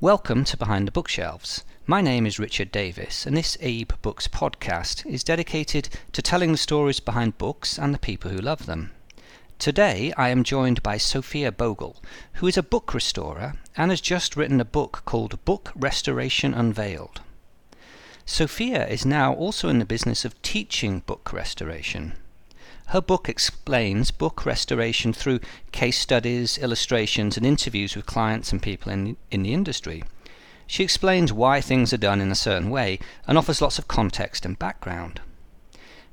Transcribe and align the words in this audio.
Welcome 0.00 0.44
to 0.44 0.56
Behind 0.56 0.86
the 0.86 0.92
Bookshelves. 0.92 1.64
My 1.84 2.00
name 2.00 2.24
is 2.24 2.38
Richard 2.38 2.70
Davis, 2.70 3.26
and 3.26 3.36
this 3.36 3.58
Abe 3.60 3.90
Books 4.00 4.28
podcast 4.28 5.04
is 5.04 5.24
dedicated 5.24 5.88
to 6.12 6.22
telling 6.22 6.52
the 6.52 6.56
stories 6.56 7.00
behind 7.00 7.36
books 7.36 7.80
and 7.80 7.92
the 7.92 7.98
people 7.98 8.30
who 8.30 8.38
love 8.38 8.66
them. 8.66 8.92
Today 9.58 10.12
I 10.16 10.28
am 10.28 10.44
joined 10.44 10.84
by 10.84 10.98
Sophia 10.98 11.50
Bogle, 11.50 11.96
who 12.34 12.46
is 12.46 12.56
a 12.56 12.62
book 12.62 12.94
restorer 12.94 13.54
and 13.76 13.90
has 13.90 14.00
just 14.00 14.36
written 14.36 14.60
a 14.60 14.64
book 14.64 15.02
called 15.04 15.44
Book 15.44 15.72
Restoration 15.74 16.54
Unveiled. 16.54 17.20
Sophia 18.24 18.86
is 18.86 19.04
now 19.04 19.34
also 19.34 19.68
in 19.68 19.80
the 19.80 19.84
business 19.84 20.24
of 20.24 20.40
teaching 20.42 21.00
book 21.00 21.32
restoration. 21.32 22.12
Her 22.92 23.02
book 23.02 23.28
explains 23.28 24.10
book 24.10 24.46
restoration 24.46 25.12
through 25.12 25.40
case 25.72 25.98
studies, 25.98 26.56
illustrations, 26.56 27.36
and 27.36 27.44
interviews 27.44 27.94
with 27.94 28.06
clients 28.06 28.50
and 28.50 28.62
people 28.62 28.90
in, 28.90 29.18
in 29.30 29.42
the 29.42 29.52
industry. 29.52 30.04
She 30.66 30.84
explains 30.84 31.30
why 31.30 31.60
things 31.60 31.92
are 31.92 31.98
done 31.98 32.22
in 32.22 32.30
a 32.30 32.34
certain 32.34 32.70
way 32.70 32.98
and 33.26 33.36
offers 33.36 33.60
lots 33.60 33.78
of 33.78 33.88
context 33.88 34.46
and 34.46 34.58
background. 34.58 35.20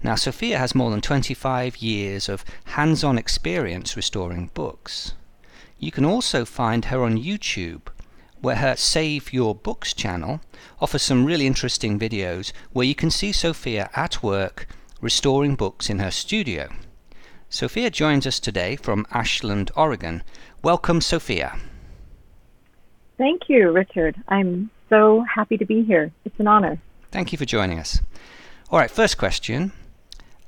Now, 0.04 0.16
Sophia 0.16 0.58
has 0.58 0.76
more 0.76 0.92
than 0.92 1.00
25 1.00 1.78
years 1.78 2.28
of 2.28 2.44
hands 2.66 3.06
on 3.06 3.18
experience 3.18 3.96
restoring 3.96 4.52
books. 4.54 5.14
You 5.80 5.92
can 5.92 6.04
also 6.04 6.44
find 6.44 6.86
her 6.86 7.04
on 7.04 7.18
YouTube, 7.18 7.88
where 8.42 8.58
her 8.58 8.76
Save 8.76 9.32
Your 9.32 9.56
Books 9.56 9.94
channel 9.94 10.42
offers 10.82 11.04
some 11.04 11.24
really 11.24 11.48
interesting 11.48 11.98
videos 11.98 12.52
where 12.74 12.86
you 12.86 12.96
can 12.96 13.12
see 13.12 13.32
Sophia 13.32 13.90
at 13.96 14.22
work 14.22 14.68
restoring 15.06 15.54
books 15.54 15.88
in 15.88 16.00
her 16.00 16.10
studio. 16.10 16.68
Sophia 17.48 17.92
joins 17.92 18.26
us 18.26 18.40
today 18.40 18.76
from 18.76 19.06
Ashland, 19.12 19.70
Oregon. 19.76 20.24
Welcome, 20.64 21.00
Sophia. 21.00 21.60
Thank 23.16 23.44
you, 23.48 23.72
Richard. 23.72 24.16
I'm 24.30 24.72
so 24.90 25.24
happy 25.32 25.58
to 25.58 25.66
be 25.66 25.84
here. 25.84 26.12
It's 26.26 26.40
an 26.40 26.48
honor. 26.48 26.82
Thank 27.12 27.32
you 27.32 27.38
for 27.38 27.46
joining 27.46 27.78
us. 27.78 28.02
All 28.72 28.80
right, 28.80 28.90
first 28.90 29.20
question. 29.20 29.74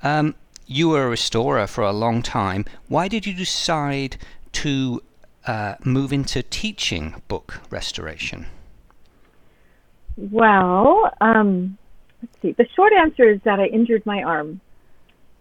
Um, 0.02 0.33
you 0.66 0.89
were 0.89 1.05
a 1.05 1.09
restorer 1.09 1.67
for 1.67 1.83
a 1.83 1.94
long 1.94 2.23
time. 2.23 2.66
Why 2.88 3.08
did 3.08 3.27
you 3.27 3.36
decide 3.36 4.17
to 4.53 5.03
uh, 5.45 5.75
move 5.86 6.11
into 6.11 6.42
teaching 6.42 7.21
book 7.27 7.61
restoration? 7.69 8.47
Well, 10.17 11.11
um, 11.21 11.77
let's 12.22 12.42
see. 12.42 12.52
The 12.52 12.68
short 12.76 12.94
answer 12.94 13.30
is 13.30 13.40
that 13.46 13.60
I 13.60 13.66
injured 13.68 14.06
my 14.06 14.23
arm. 14.23 14.62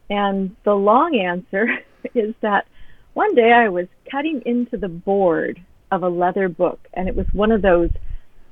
And 0.08 0.54
the 0.64 0.74
long 0.74 1.18
answer 1.18 1.68
is 2.14 2.34
that 2.40 2.66
one 3.14 3.34
day 3.34 3.52
I 3.52 3.68
was 3.68 3.86
cutting 4.10 4.42
into 4.44 4.76
the 4.76 4.88
board 4.88 5.60
of 5.90 6.02
a 6.02 6.08
leather 6.08 6.48
book, 6.48 6.80
and 6.94 7.08
it 7.08 7.16
was 7.16 7.26
one 7.32 7.50
of 7.50 7.62
those, 7.62 7.90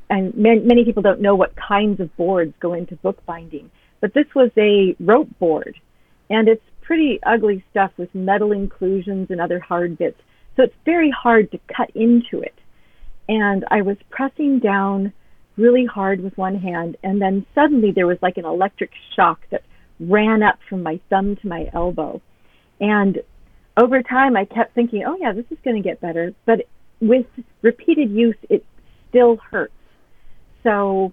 and 0.09 0.35
many, 0.35 0.61
many 0.61 0.85
people 0.85 1.03
don't 1.03 1.21
know 1.21 1.35
what 1.35 1.55
kinds 1.57 2.01
of 2.01 2.17
boards 2.17 2.55
go 2.61 2.75
into 2.75 2.97
bookbinding, 2.97 3.71
but 4.01 4.15
this 4.15 4.27
was 4.35 4.51
a 4.57 4.97
rope 5.01 5.29
board, 5.39 5.77
and 6.31 6.49
it's 6.49 6.63
pretty 6.83 7.19
ugly 7.25 7.65
stuff 7.71 7.91
with 7.97 8.15
metal 8.15 8.53
inclusions 8.53 9.31
and 9.31 9.41
other 9.41 9.59
hard 9.59 9.99
bits. 9.99 10.21
So 10.57 10.63
it's 10.63 10.75
very 10.85 11.11
hard 11.11 11.51
to 11.53 11.59
cut 11.75 11.91
into 11.95 12.41
it. 12.41 12.55
And 13.29 13.65
I 13.71 13.83
was 13.83 13.97
pressing 14.11 14.61
down 14.61 15.13
really 15.57 15.87
hard 15.87 16.21
with 16.21 16.37
one 16.37 16.57
hand, 16.57 16.97
and 17.03 17.21
then 17.21 17.47
suddenly 17.55 17.93
there 17.93 18.07
was 18.07 18.19
like 18.23 18.37
an 18.37 18.45
electric 18.45 18.91
shock 19.15 19.41
that 19.51 19.63
ran 20.01 20.43
up 20.43 20.59
from 20.69 20.83
my 20.83 21.01
thumb 21.11 21.37
to 21.37 21.49
my 21.49 21.71
elbow. 21.73 22.21
And 22.81 23.19
over 23.77 24.03
time, 24.03 24.37
I 24.37 24.45
kept 24.45 24.75
thinking, 24.75 25.05
oh, 25.07 25.17
yeah, 25.21 25.33
this 25.33 25.47
is 25.51 25.59
going 25.65 25.81
to 25.81 25.89
get 25.89 26.01
better. 26.01 26.33
But 26.47 26.63
with 27.01 27.27
repeated 27.63 28.11
use, 28.11 28.37
it 28.49 28.65
still 29.09 29.39
hurts. 29.51 29.73
So 30.63 31.13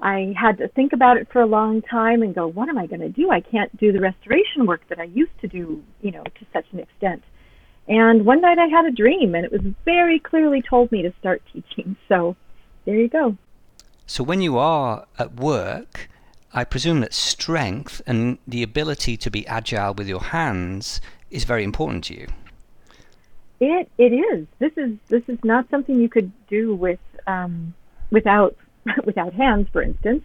I 0.00 0.32
had 0.40 0.58
to 0.58 0.68
think 0.68 0.92
about 0.92 1.16
it 1.16 1.28
for 1.32 1.40
a 1.40 1.46
long 1.46 1.82
time 1.82 2.22
and 2.22 2.34
go, 2.34 2.46
what 2.46 2.68
am 2.68 2.78
I 2.78 2.86
going 2.86 3.00
to 3.00 3.08
do? 3.08 3.30
I 3.30 3.40
can't 3.40 3.74
do 3.78 3.92
the 3.92 4.00
restoration 4.00 4.66
work 4.66 4.82
that 4.88 4.98
I 4.98 5.04
used 5.04 5.38
to 5.40 5.48
do, 5.48 5.82
you 6.00 6.10
know, 6.12 6.22
to 6.22 6.46
such 6.52 6.66
an 6.72 6.80
extent. 6.80 7.22
And 7.88 8.24
one 8.24 8.40
night 8.42 8.58
I 8.58 8.66
had 8.66 8.84
a 8.84 8.90
dream, 8.90 9.34
and 9.34 9.44
it 9.44 9.50
was 9.50 9.62
very 9.84 10.20
clearly 10.20 10.62
told 10.62 10.92
me 10.92 11.02
to 11.02 11.12
start 11.20 11.42
teaching. 11.52 11.96
So 12.08 12.36
there 12.86 12.96
you 12.96 13.08
go. 13.08 13.36
So 14.08 14.24
when 14.24 14.40
you 14.40 14.56
are 14.56 15.06
at 15.18 15.34
work, 15.34 16.08
I 16.54 16.64
presume 16.64 17.00
that 17.00 17.12
strength 17.12 18.00
and 18.06 18.38
the 18.48 18.62
ability 18.62 19.18
to 19.18 19.30
be 19.30 19.46
agile 19.46 19.92
with 19.92 20.08
your 20.08 20.22
hands 20.22 21.02
is 21.30 21.44
very 21.44 21.62
important 21.62 22.04
to 22.04 22.14
you. 22.14 22.26
It 23.60 23.90
it 23.98 24.14
is. 24.14 24.46
This 24.60 24.72
is 24.78 24.96
this 25.08 25.22
is 25.28 25.38
not 25.44 25.68
something 25.68 26.00
you 26.00 26.08
could 26.08 26.32
do 26.48 26.74
with 26.74 27.00
um, 27.26 27.74
without 28.10 28.56
without 29.04 29.34
hands, 29.34 29.68
for 29.74 29.82
instance. 29.82 30.24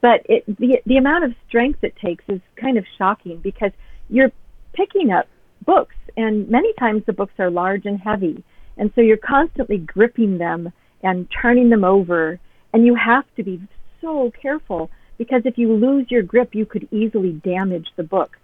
But 0.00 0.24
it 0.26 0.44
the 0.46 0.80
the 0.86 0.96
amount 0.96 1.24
of 1.24 1.34
strength 1.48 1.82
it 1.82 1.96
takes 1.96 2.22
is 2.28 2.40
kind 2.54 2.78
of 2.78 2.84
shocking 2.96 3.38
because 3.38 3.72
you're 4.08 4.30
picking 4.74 5.10
up 5.10 5.26
books, 5.66 5.96
and 6.16 6.48
many 6.48 6.72
times 6.74 7.02
the 7.04 7.12
books 7.12 7.34
are 7.40 7.50
large 7.50 7.84
and 7.84 7.98
heavy, 7.98 8.44
and 8.76 8.92
so 8.94 9.00
you're 9.00 9.16
constantly 9.16 9.78
gripping 9.78 10.38
them 10.38 10.72
and 11.02 11.26
turning 11.42 11.70
them 11.70 11.82
over 11.82 12.38
and 12.74 12.84
you 12.84 12.96
have 12.96 13.24
to 13.36 13.44
be 13.44 13.62
so 14.02 14.32
careful 14.42 14.90
because 15.16 15.42
if 15.44 15.56
you 15.56 15.72
lose 15.72 16.10
your 16.10 16.22
grip, 16.22 16.54
you 16.56 16.66
could 16.66 16.88
easily 16.92 17.32
damage 17.32 17.86
the 17.96 18.02
book. 18.02 18.36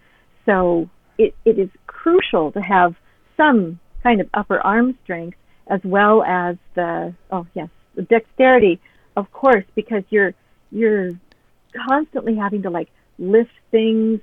So 0.47 0.89
it, 1.19 1.35
it 1.45 1.59
is 1.59 1.69
crucial 1.89 2.53
to 2.53 2.61
have 2.61 2.95
some 3.37 3.81
kind 4.05 4.21
of 4.21 4.31
upper 4.33 4.61
arm 4.61 4.97
strength 5.03 5.37
as 5.69 5.81
well 5.85 6.23
as 6.23 6.57
the 6.75 7.15
oh 7.31 7.47
yes 7.55 7.69
the 7.95 8.03
dexterity 8.03 8.81
of 9.17 9.31
course 9.31 9.65
because 9.75 10.03
you're 10.09 10.33
you're 10.71 11.11
constantly 11.89 12.35
having 12.35 12.63
to 12.63 12.71
like 12.71 12.89
lift 13.19 13.51
things 13.71 14.21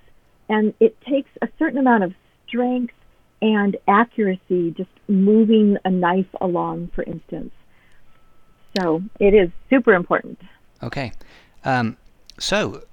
and 0.50 0.74
it 0.79 1.00
takes 1.01 1.29
a 1.41 1.47
certain 1.59 1.78
amount 1.78 2.03
of 2.03 2.13
strength 2.47 2.94
and 3.41 3.78
accuracy 3.88 4.72
just 4.72 4.89
moving 5.07 5.78
a 5.85 5.91
knife 5.91 6.34
along 6.41 6.89
for 6.95 7.03
instance 7.03 7.51
so 8.77 9.01
it 9.19 9.33
is 9.33 9.49
super 9.69 9.93
important. 9.93 10.39
Okay. 10.83 11.11
Um, 11.65 11.97
so 12.39 12.83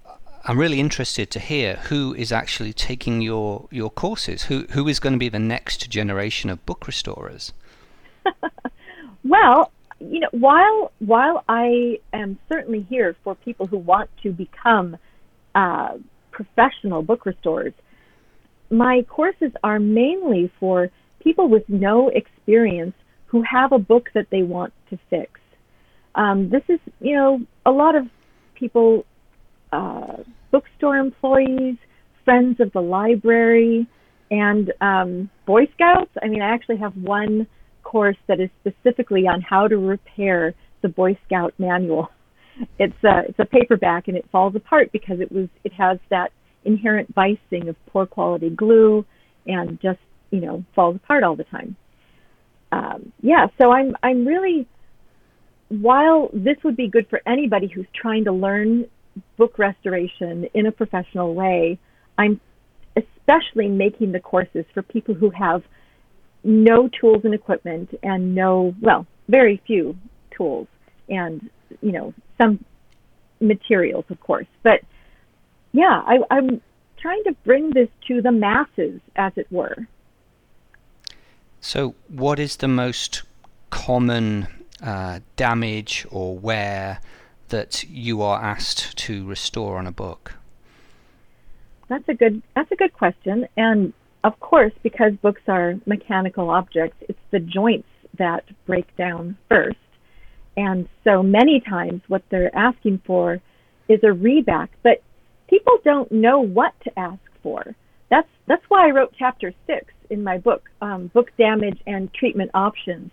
I'm 0.44 0.58
really 0.58 0.80
interested 0.80 1.30
to 1.32 1.40
hear 1.40 1.76
who 1.76 2.14
is 2.14 2.32
actually 2.32 2.72
taking 2.72 3.20
your, 3.20 3.66
your 3.70 3.90
courses. 3.90 4.44
Who 4.44 4.66
who 4.70 4.88
is 4.88 5.00
going 5.00 5.14
to 5.14 5.18
be 5.18 5.28
the 5.28 5.38
next 5.38 5.88
generation 5.90 6.50
of 6.50 6.64
book 6.66 6.86
restorers? 6.86 7.52
well, 9.24 9.72
you 10.00 10.20
know, 10.20 10.28
while 10.32 10.92
while 10.98 11.44
I 11.48 12.00
am 12.12 12.38
certainly 12.48 12.82
here 12.88 13.16
for 13.24 13.34
people 13.34 13.66
who 13.66 13.78
want 13.78 14.10
to 14.22 14.32
become 14.32 14.96
uh, 15.54 15.96
professional 16.30 17.02
book 17.02 17.24
restorers, 17.26 17.74
my 18.70 19.02
courses 19.08 19.52
are 19.62 19.78
mainly 19.78 20.50
for 20.60 20.90
people 21.20 21.48
with 21.48 21.66
no 21.68 22.08
experience 22.08 22.94
who 23.26 23.42
have 23.42 23.72
a 23.72 23.78
book 23.78 24.10
that 24.14 24.28
they 24.30 24.42
want 24.42 24.72
to 24.90 24.98
fix. 25.10 25.40
Um, 26.14 26.50
this 26.50 26.62
is, 26.68 26.80
you 27.00 27.16
know, 27.16 27.40
a 27.66 27.70
lot 27.70 27.96
of 27.96 28.04
people, 28.54 29.04
uh, 29.72 30.18
bookstore 30.50 30.96
employees, 30.96 31.76
friends 32.24 32.60
of 32.60 32.72
the 32.72 32.80
library, 32.80 33.86
and 34.30 34.72
um, 34.80 35.30
Boy 35.46 35.66
Scouts. 35.74 36.10
I 36.22 36.28
mean, 36.28 36.42
I 36.42 36.54
actually 36.54 36.78
have 36.78 36.94
one 36.96 37.46
course 37.82 38.16
that 38.28 38.40
is 38.40 38.50
specifically 38.60 39.26
on 39.28 39.40
how 39.40 39.68
to 39.68 39.76
repair 39.76 40.54
the 40.82 40.88
Boy 40.88 41.18
Scout 41.26 41.54
manual. 41.58 42.08
It's 42.78 42.94
a 43.02 43.22
it's 43.28 43.38
a 43.40 43.44
paperback 43.44 44.06
and 44.06 44.16
it 44.16 44.26
falls 44.30 44.54
apart 44.54 44.92
because 44.92 45.18
it 45.18 45.32
was 45.32 45.48
it 45.64 45.72
has 45.72 45.98
that 46.10 46.30
inherent 46.64 47.12
vicing 47.12 47.68
of 47.68 47.74
poor 47.86 48.06
quality 48.06 48.48
glue 48.48 49.04
and 49.44 49.80
just 49.80 49.98
you 50.30 50.40
know 50.40 50.64
falls 50.72 50.94
apart 50.94 51.24
all 51.24 51.34
the 51.34 51.42
time. 51.42 51.74
Um, 52.70 53.12
yeah, 53.20 53.48
so 53.60 53.72
I'm 53.72 53.96
I'm 54.04 54.24
really 54.24 54.68
while 55.80 56.30
this 56.32 56.56
would 56.64 56.76
be 56.76 56.88
good 56.88 57.08
for 57.08 57.20
anybody 57.26 57.68
who's 57.68 57.86
trying 57.94 58.24
to 58.24 58.32
learn 58.32 58.86
book 59.36 59.58
restoration 59.58 60.46
in 60.54 60.66
a 60.66 60.72
professional 60.72 61.34
way, 61.34 61.78
I'm 62.18 62.40
especially 62.96 63.68
making 63.68 64.12
the 64.12 64.20
courses 64.20 64.64
for 64.72 64.82
people 64.82 65.14
who 65.14 65.30
have 65.30 65.62
no 66.42 66.88
tools 66.88 67.24
and 67.24 67.34
equipment 67.34 67.90
and 68.02 68.34
no, 68.34 68.74
well, 68.80 69.06
very 69.28 69.62
few 69.66 69.96
tools 70.36 70.68
and, 71.08 71.48
you 71.80 71.92
know, 71.92 72.12
some 72.40 72.64
materials, 73.40 74.04
of 74.10 74.20
course. 74.20 74.46
But 74.62 74.80
yeah, 75.72 76.02
I, 76.06 76.18
I'm 76.30 76.60
trying 76.98 77.24
to 77.24 77.32
bring 77.44 77.70
this 77.70 77.88
to 78.08 78.22
the 78.22 78.32
masses, 78.32 79.00
as 79.16 79.32
it 79.36 79.50
were. 79.50 79.86
So, 81.60 81.94
what 82.08 82.38
is 82.38 82.56
the 82.56 82.68
most 82.68 83.22
common 83.70 84.46
uh, 84.82 85.20
damage 85.36 86.06
or 86.10 86.36
wear 86.36 87.00
that 87.48 87.84
you 87.84 88.22
are 88.22 88.42
asked 88.42 88.96
to 88.98 89.26
restore 89.26 89.78
on 89.78 89.86
a 89.86 89.92
book? 89.92 90.34
That's 91.88 92.08
a 92.08 92.14
good 92.14 92.42
that's 92.54 92.72
a 92.72 92.76
good 92.76 92.92
question, 92.94 93.46
and 93.56 93.92
of 94.24 94.40
course, 94.40 94.72
because 94.82 95.12
books 95.20 95.42
are 95.48 95.74
mechanical 95.84 96.48
objects, 96.48 96.96
it's 97.08 97.18
the 97.30 97.40
joints 97.40 97.88
that 98.16 98.44
break 98.64 98.96
down 98.96 99.36
first, 99.50 99.76
And 100.56 100.88
so 101.02 101.22
many 101.22 101.60
times 101.60 102.02
what 102.08 102.22
they're 102.30 102.54
asking 102.56 103.02
for 103.04 103.40
is 103.88 104.00
a 104.02 104.06
reback, 104.08 104.68
but 104.82 105.02
people 105.48 105.78
don't 105.84 106.10
know 106.12 106.40
what 106.40 106.72
to 106.84 106.98
ask 106.98 107.20
for. 107.42 107.74
That's 108.08 108.28
that's 108.46 108.64
why 108.68 108.86
I 108.86 108.90
wrote 108.90 109.14
chapter 109.18 109.52
six 109.66 109.92
in 110.10 110.22
my 110.22 110.38
book, 110.38 110.70
um, 110.80 111.08
book 111.08 111.30
damage 111.36 111.80
and 111.86 112.12
treatment 112.12 112.50
options. 112.54 113.10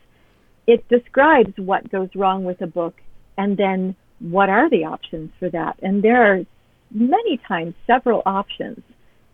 It 0.68 0.88
describes 0.88 1.58
what 1.58 1.90
goes 1.92 2.10
wrong 2.16 2.44
with 2.44 2.62
a 2.62 2.68
book, 2.68 3.02
and 3.38 3.58
then 3.58 3.96
what 4.20 4.50
are 4.50 4.70
the 4.70 4.86
options 4.86 5.32
for 5.40 5.50
that. 5.50 5.78
And 5.82 6.04
there 6.04 6.32
are 6.32 6.46
many 6.92 7.38
times 7.38 7.74
several 7.88 8.22
options 8.26 8.82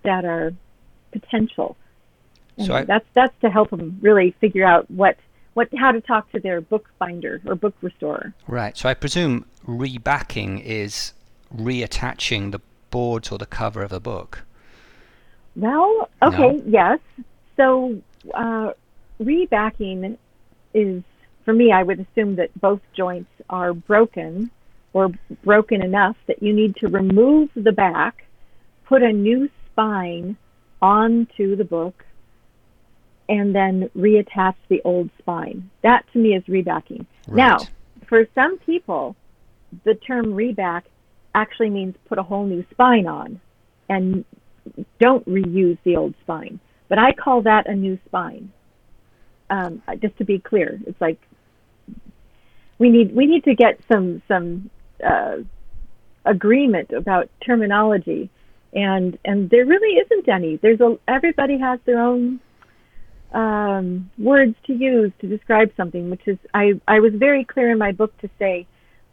that 0.04 0.24
are 0.26 0.54
potential. 1.12 1.76
And 2.58 2.68
So 2.68 2.76
I- 2.76 2.84
that's 2.84 3.08
that's 3.14 3.38
to 3.42 3.50
help 3.50 3.70
them 3.72 4.00
really 4.02 4.32
figure 4.40 4.66
out 4.66 4.90
what 4.90 5.18
what 5.54 5.70
how 5.76 5.92
to 5.92 6.02
talk 6.02 6.32
to 6.32 6.40
their 6.40 6.62
book 6.62 6.84
bookbinder 7.00 7.42
or 7.46 7.56
book 7.56 7.76
restorer. 7.82 8.34
Right. 8.48 8.78
So 8.78 8.88
I 8.88 8.94
presume 8.94 9.46
rebacking 9.66 10.62
is 10.64 11.14
reattaching 11.56 12.52
the 12.52 12.62
boards 12.92 13.32
or 13.32 13.38
the 13.38 13.46
cover 13.46 13.82
of 13.84 13.92
a 13.92 14.00
book. 14.00 14.44
Well, 15.56 16.10
okay, 16.22 16.62
yes. 16.68 17.00
So 17.56 18.00
uh, 18.34 18.74
rebacking 19.20 20.18
is, 20.74 21.02
for 21.48 21.54
me, 21.54 21.72
I 21.72 21.82
would 21.82 22.06
assume 22.06 22.36
that 22.36 22.50
both 22.60 22.82
joints 22.94 23.32
are 23.50 23.74
broken 23.74 24.52
or 24.92 25.08
broken 25.46 25.82
enough 25.82 26.18
that 26.28 26.44
you 26.44 26.52
need 26.52 26.76
to 26.76 26.90
remove 26.90 27.52
the 27.56 27.72
back, 27.72 28.26
put 28.86 29.02
a 29.02 29.14
new 29.14 29.50
spine 29.72 30.36
onto 30.82 31.56
the 31.56 31.64
book, 31.64 32.04
and 33.30 33.56
then 33.56 33.90
reattach 33.96 34.56
the 34.68 34.82
old 34.84 35.10
spine. 35.20 35.70
That 35.84 36.04
to 36.12 36.20
me 36.20 36.36
is 36.36 36.44
rebacking. 36.50 37.06
Now, 37.30 37.60
for 38.10 38.28
some 38.36 38.58
people, 38.58 39.16
the 39.86 39.96
term 39.96 40.26
reback 40.26 40.82
actually 41.34 41.70
means 41.70 41.96
put 42.10 42.18
a 42.18 42.24
whole 42.24 42.46
new 42.46 42.66
spine 42.72 43.08
on 43.08 43.40
and 43.88 44.26
don't 45.00 45.26
reuse 45.26 45.78
the 45.86 45.96
old 45.96 46.14
spine. 46.24 46.60
But 46.90 47.00
I 47.00 47.14
call 47.14 47.44
that 47.44 47.70
a 47.70 47.74
new 47.74 47.98
spine. 48.06 48.52
Um, 49.50 49.82
just 50.02 50.18
to 50.18 50.26
be 50.26 50.40
clear, 50.40 50.78
it's 50.86 51.00
like 51.00 51.22
we 52.80 52.90
need 52.90 53.16
we 53.16 53.26
need 53.26 53.44
to 53.46 53.56
get 53.56 53.80
some 53.92 54.22
some 54.28 54.70
uh, 55.06 55.38
agreement 56.26 56.92
about 56.92 57.30
terminology, 57.46 58.30
and 58.74 59.18
and 59.26 59.50
there 59.50 59.66
really 59.66 60.00
isn't 60.00 60.28
any. 60.28 60.58
There's 60.58 60.80
a 60.82 60.98
everybody 61.08 61.58
has 61.58 61.80
their 61.86 62.00
own 62.00 62.40
um, 63.34 64.10
words 64.18 64.56
to 64.68 64.74
use 64.74 65.12
to 65.22 65.28
describe 65.28 65.72
something, 65.76 66.10
which 66.10 66.28
is 66.28 66.38
I 66.54 66.74
I 66.88 67.00
was 67.00 67.14
very 67.16 67.44
clear 67.44 67.72
in 67.72 67.78
my 67.78 67.92
book 67.92 68.18
to 68.20 68.30
say 68.40 68.68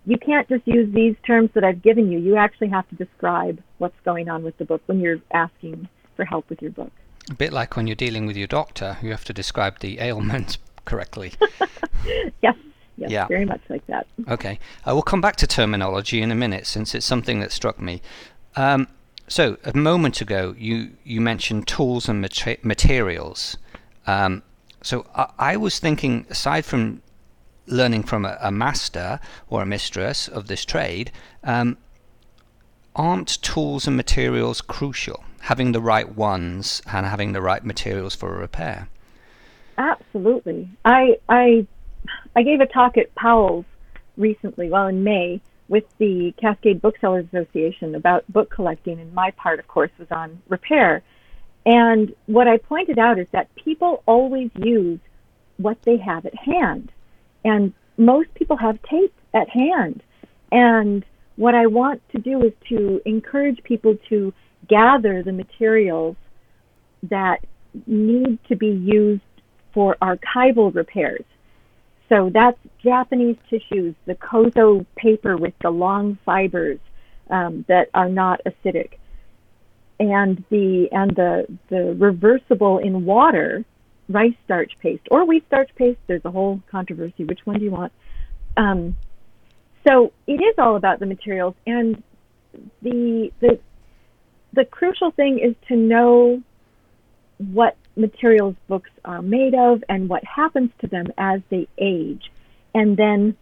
you 0.06 0.18
can't 0.18 0.48
just 0.48 0.66
use 0.66 0.92
these 0.94 1.16
terms 1.26 1.50
that 1.54 1.64
I've 1.64 1.82
given 1.82 2.10
you. 2.12 2.18
You 2.18 2.36
actually 2.36 2.68
have 2.68 2.88
to 2.90 2.94
describe 2.94 3.62
what's 3.78 3.98
going 4.04 4.28
on 4.28 4.42
with 4.42 4.56
the 4.58 4.64
book 4.64 4.82
when 4.86 5.00
you're 5.00 5.20
asking 5.32 5.88
for 6.16 6.24
help 6.24 6.48
with 6.50 6.60
your 6.60 6.72
book. 6.72 6.92
A 7.30 7.34
bit 7.34 7.54
like 7.54 7.74
when 7.74 7.86
you're 7.86 7.96
dealing 7.96 8.26
with 8.26 8.36
your 8.36 8.46
doctor, 8.46 8.98
you 9.00 9.10
have 9.10 9.24
to 9.24 9.32
describe 9.32 9.78
the 9.78 9.98
ailment 10.00 10.58
correctly. 10.84 11.32
Yes, 12.42 12.54
yes, 12.96 13.10
Yeah. 13.10 13.26
very 13.26 13.44
much 13.44 13.60
like 13.68 13.86
that. 13.86 14.06
Okay. 14.28 14.58
I 14.84 14.92
will 14.92 15.02
come 15.02 15.20
back 15.20 15.36
to 15.36 15.46
terminology 15.46 16.22
in 16.22 16.30
a 16.30 16.34
minute 16.34 16.66
since 16.66 16.94
it's 16.94 17.06
something 17.06 17.40
that 17.40 17.52
struck 17.52 17.80
me. 17.80 18.00
Um, 18.56 18.88
so, 19.26 19.56
a 19.64 19.76
moment 19.76 20.20
ago, 20.20 20.54
you, 20.58 20.90
you 21.04 21.20
mentioned 21.20 21.66
tools 21.66 22.08
and 22.08 22.20
mate- 22.20 22.64
materials. 22.64 23.56
Um, 24.06 24.42
so, 24.82 25.06
I, 25.14 25.30
I 25.38 25.56
was 25.56 25.78
thinking, 25.78 26.26
aside 26.28 26.64
from 26.64 27.02
learning 27.66 28.02
from 28.02 28.24
a, 28.26 28.36
a 28.40 28.50
master 28.50 29.18
or 29.48 29.62
a 29.62 29.66
mistress 29.66 30.28
of 30.28 30.46
this 30.48 30.64
trade, 30.64 31.10
um, 31.42 31.78
aren't 32.94 33.40
tools 33.42 33.86
and 33.86 33.96
materials 33.96 34.60
crucial? 34.60 35.24
Having 35.40 35.72
the 35.72 35.80
right 35.80 36.14
ones 36.14 36.80
and 36.92 37.06
having 37.06 37.32
the 37.32 37.40
right 37.42 37.64
materials 37.64 38.14
for 38.14 38.34
a 38.34 38.38
repair. 38.38 38.88
Absolutely. 39.76 40.68
I 40.84 41.18
I 41.28 41.66
I 42.36 42.42
gave 42.42 42.60
a 42.60 42.66
talk 42.66 42.96
at 42.96 43.14
Powell's 43.14 43.64
recently, 44.16 44.68
well 44.68 44.86
in 44.86 45.04
May, 45.04 45.40
with 45.68 45.84
the 45.98 46.34
Cascade 46.40 46.82
Booksellers 46.82 47.26
Association 47.32 47.94
about 47.94 48.30
book 48.32 48.50
collecting, 48.50 49.00
and 49.00 49.14
my 49.14 49.30
part, 49.32 49.58
of 49.58 49.68
course, 49.68 49.90
was 49.98 50.08
on 50.10 50.42
repair. 50.48 51.02
And 51.64 52.14
what 52.26 52.48
I 52.48 52.58
pointed 52.58 52.98
out 52.98 53.18
is 53.18 53.26
that 53.32 53.54
people 53.54 54.02
always 54.06 54.50
use 54.56 55.00
what 55.56 55.80
they 55.82 55.96
have 55.96 56.26
at 56.26 56.34
hand, 56.34 56.92
and 57.44 57.72
most 57.96 58.34
people 58.34 58.56
have 58.56 58.82
tape 58.82 59.14
at 59.32 59.48
hand. 59.48 60.02
And 60.52 61.04
what 61.36 61.54
I 61.54 61.66
want 61.66 62.02
to 62.10 62.18
do 62.18 62.42
is 62.42 62.52
to 62.68 63.00
encourage 63.06 63.62
people 63.62 63.96
to 64.08 64.32
gather 64.68 65.22
the 65.22 65.32
materials 65.32 66.16
that 67.04 67.38
need 67.86 68.38
to 68.48 68.56
be 68.56 68.68
used 68.68 69.22
for 69.72 69.96
archival 70.02 70.74
repairs. 70.74 71.24
So 72.14 72.30
that's 72.32 72.58
Japanese 72.80 73.36
tissues, 73.50 73.96
the 74.06 74.14
kozo 74.14 74.86
paper 74.94 75.36
with 75.36 75.54
the 75.60 75.70
long 75.70 76.16
fibers 76.24 76.78
um, 77.28 77.64
that 77.66 77.88
are 77.92 78.08
not 78.08 78.40
acidic, 78.46 78.98
and 79.98 80.44
the 80.48 80.88
and 80.92 81.10
the 81.16 81.46
the 81.70 81.94
reversible 81.98 82.78
in 82.78 83.04
water 83.04 83.64
rice 84.08 84.34
starch 84.44 84.72
paste 84.80 85.02
or 85.10 85.24
wheat 85.24 85.44
starch 85.48 85.70
paste. 85.74 85.98
There's 86.06 86.24
a 86.24 86.30
whole 86.30 86.62
controversy. 86.70 87.24
Which 87.24 87.40
one 87.44 87.58
do 87.58 87.64
you 87.64 87.72
want? 87.72 87.92
Um, 88.56 88.96
so 89.84 90.12
it 90.28 90.40
is 90.40 90.54
all 90.56 90.76
about 90.76 91.00
the 91.00 91.06
materials, 91.06 91.56
and 91.66 92.00
the 92.80 93.32
the 93.40 93.58
the 94.52 94.64
crucial 94.66 95.10
thing 95.10 95.40
is 95.40 95.56
to 95.66 95.74
know 95.74 96.42
what 97.38 97.76
materials 97.96 98.54
books 98.68 98.90
are 99.04 99.22
made 99.22 99.54
of 99.54 99.82
and 99.88 100.08
what 100.08 100.24
happens 100.24 100.70
to 100.80 100.86
them 100.86 101.06
as 101.16 101.40
they 101.50 101.68
age. 101.78 102.30
And 102.74 102.96
then 102.96 103.36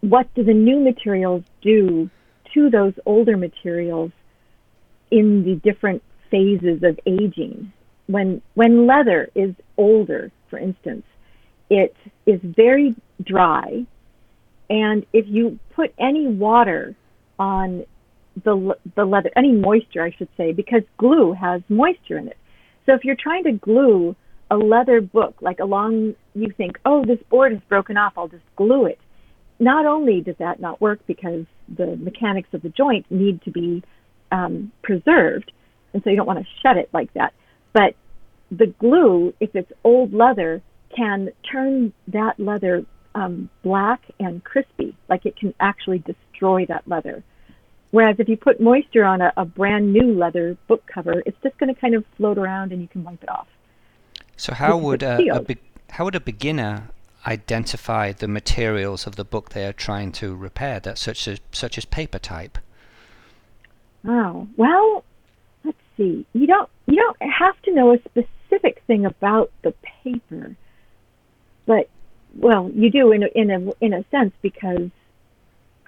what 0.00 0.32
do 0.34 0.44
the 0.44 0.52
new 0.52 0.80
materials 0.80 1.42
do 1.62 2.10
to 2.52 2.70
those 2.70 2.94
older 3.06 3.36
materials 3.36 4.12
in 5.10 5.44
the 5.44 5.54
different 5.56 6.02
phases 6.30 6.82
of 6.82 6.98
aging? 7.06 7.72
When 8.06 8.42
when 8.54 8.86
leather 8.86 9.30
is 9.34 9.54
older, 9.78 10.30
for 10.50 10.58
instance, 10.58 11.04
it 11.70 11.96
is 12.26 12.40
very 12.42 12.94
dry 13.22 13.86
and 14.70 15.04
if 15.12 15.26
you 15.28 15.58
put 15.74 15.92
any 15.98 16.26
water 16.26 16.94
on 17.38 17.84
the 18.42 18.76
the 18.96 19.04
leather, 19.04 19.30
any 19.36 19.52
moisture 19.52 20.02
I 20.02 20.10
should 20.10 20.28
say, 20.36 20.52
because 20.52 20.82
glue 20.96 21.32
has 21.32 21.62
moisture 21.68 22.18
in 22.18 22.28
it. 22.28 22.36
So 22.86 22.94
if 22.94 23.04
you're 23.04 23.16
trying 23.16 23.44
to 23.44 23.52
glue 23.52 24.16
a 24.50 24.56
leather 24.56 25.00
book, 25.00 25.36
like 25.40 25.60
along, 25.60 26.14
you 26.34 26.52
think, 26.56 26.78
oh, 26.84 27.04
this 27.04 27.18
board 27.30 27.52
is 27.52 27.60
broken 27.68 27.96
off, 27.96 28.12
I'll 28.16 28.28
just 28.28 28.44
glue 28.56 28.86
it. 28.86 28.98
Not 29.58 29.86
only 29.86 30.20
does 30.20 30.36
that 30.38 30.60
not 30.60 30.80
work 30.80 31.00
because 31.06 31.46
the 31.74 31.96
mechanics 31.96 32.48
of 32.52 32.62
the 32.62 32.68
joint 32.68 33.06
need 33.10 33.42
to 33.42 33.50
be 33.50 33.82
um, 34.30 34.72
preserved, 34.82 35.50
and 35.92 36.02
so 36.02 36.10
you 36.10 36.16
don't 36.16 36.26
want 36.26 36.40
to 36.40 36.46
shut 36.62 36.76
it 36.76 36.90
like 36.92 37.12
that, 37.14 37.32
but 37.72 37.94
the 38.50 38.66
glue, 38.66 39.32
if 39.40 39.54
it's 39.54 39.70
old 39.84 40.12
leather, 40.12 40.62
can 40.94 41.30
turn 41.50 41.92
that 42.08 42.38
leather 42.38 42.84
um, 43.14 43.48
black 43.62 44.02
and 44.18 44.42
crispy, 44.44 44.96
like 45.08 45.24
it 45.24 45.36
can 45.36 45.54
actually 45.60 45.98
destroy 45.98 46.66
that 46.66 46.86
leather. 46.86 47.22
Whereas 47.94 48.16
if 48.18 48.28
you 48.28 48.36
put 48.36 48.58
moisture 48.58 49.04
on 49.04 49.20
a, 49.20 49.32
a 49.36 49.44
brand 49.44 49.92
new 49.92 50.18
leather 50.18 50.56
book 50.66 50.84
cover, 50.92 51.22
it's 51.24 51.40
just 51.44 51.56
going 51.58 51.72
to 51.72 51.80
kind 51.80 51.94
of 51.94 52.04
float 52.16 52.38
around 52.38 52.72
and 52.72 52.82
you 52.82 52.88
can 52.88 53.04
wipe 53.04 53.22
it 53.22 53.28
off. 53.28 53.46
So 54.36 54.52
how 54.52 54.76
would 54.78 55.04
a, 55.04 55.24
a 55.32 55.40
be- 55.40 55.58
how 55.90 56.04
would 56.04 56.16
a 56.16 56.20
beginner 56.20 56.88
identify 57.24 58.10
the 58.10 58.26
materials 58.26 59.06
of 59.06 59.14
the 59.14 59.24
book 59.24 59.50
they 59.50 59.64
are 59.64 59.72
trying 59.72 60.10
to 60.14 60.34
repair, 60.34 60.80
that 60.80 60.98
such 60.98 61.28
as 61.28 61.38
such 61.52 61.78
as 61.78 61.84
paper 61.84 62.18
type? 62.18 62.58
Oh 64.04 64.48
well, 64.56 65.04
let's 65.62 65.78
see. 65.96 66.26
You 66.32 66.48
don't 66.48 66.68
you 66.86 66.96
don't 66.96 67.22
have 67.22 67.62
to 67.62 67.72
know 67.72 67.94
a 67.94 67.98
specific 67.98 68.82
thing 68.88 69.06
about 69.06 69.52
the 69.62 69.72
paper, 70.02 70.56
but 71.64 71.88
well, 72.36 72.72
you 72.74 72.90
do 72.90 73.12
in 73.12 73.22
a, 73.22 73.28
in 73.36 73.52
a 73.52 73.72
in 73.80 73.92
a 73.92 74.04
sense 74.10 74.32
because 74.42 74.90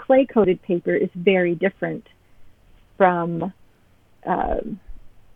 clay 0.06 0.24
coated 0.24 0.62
paper 0.62 0.94
is 0.94 1.10
very 1.14 1.54
different 1.54 2.06
from 2.96 3.52
uh, 4.26 4.60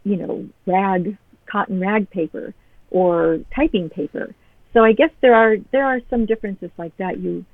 you 0.05 0.17
know 0.17 0.49
rag 0.67 1.17
cotton 1.47 1.81
rag 1.81 2.09
paper 2.11 2.55
or 2.91 3.41
typing 3.55 3.91
paper. 3.91 4.35
So 4.73 4.85
I 4.85 4.93
guess 4.93 5.11
there 5.21 5.35
are 5.35 5.57
there 5.73 5.85
are 5.85 6.01
some 6.09 6.27
differences 6.27 6.71
like 6.79 6.97
that. 6.99 7.19
You, 7.19 7.45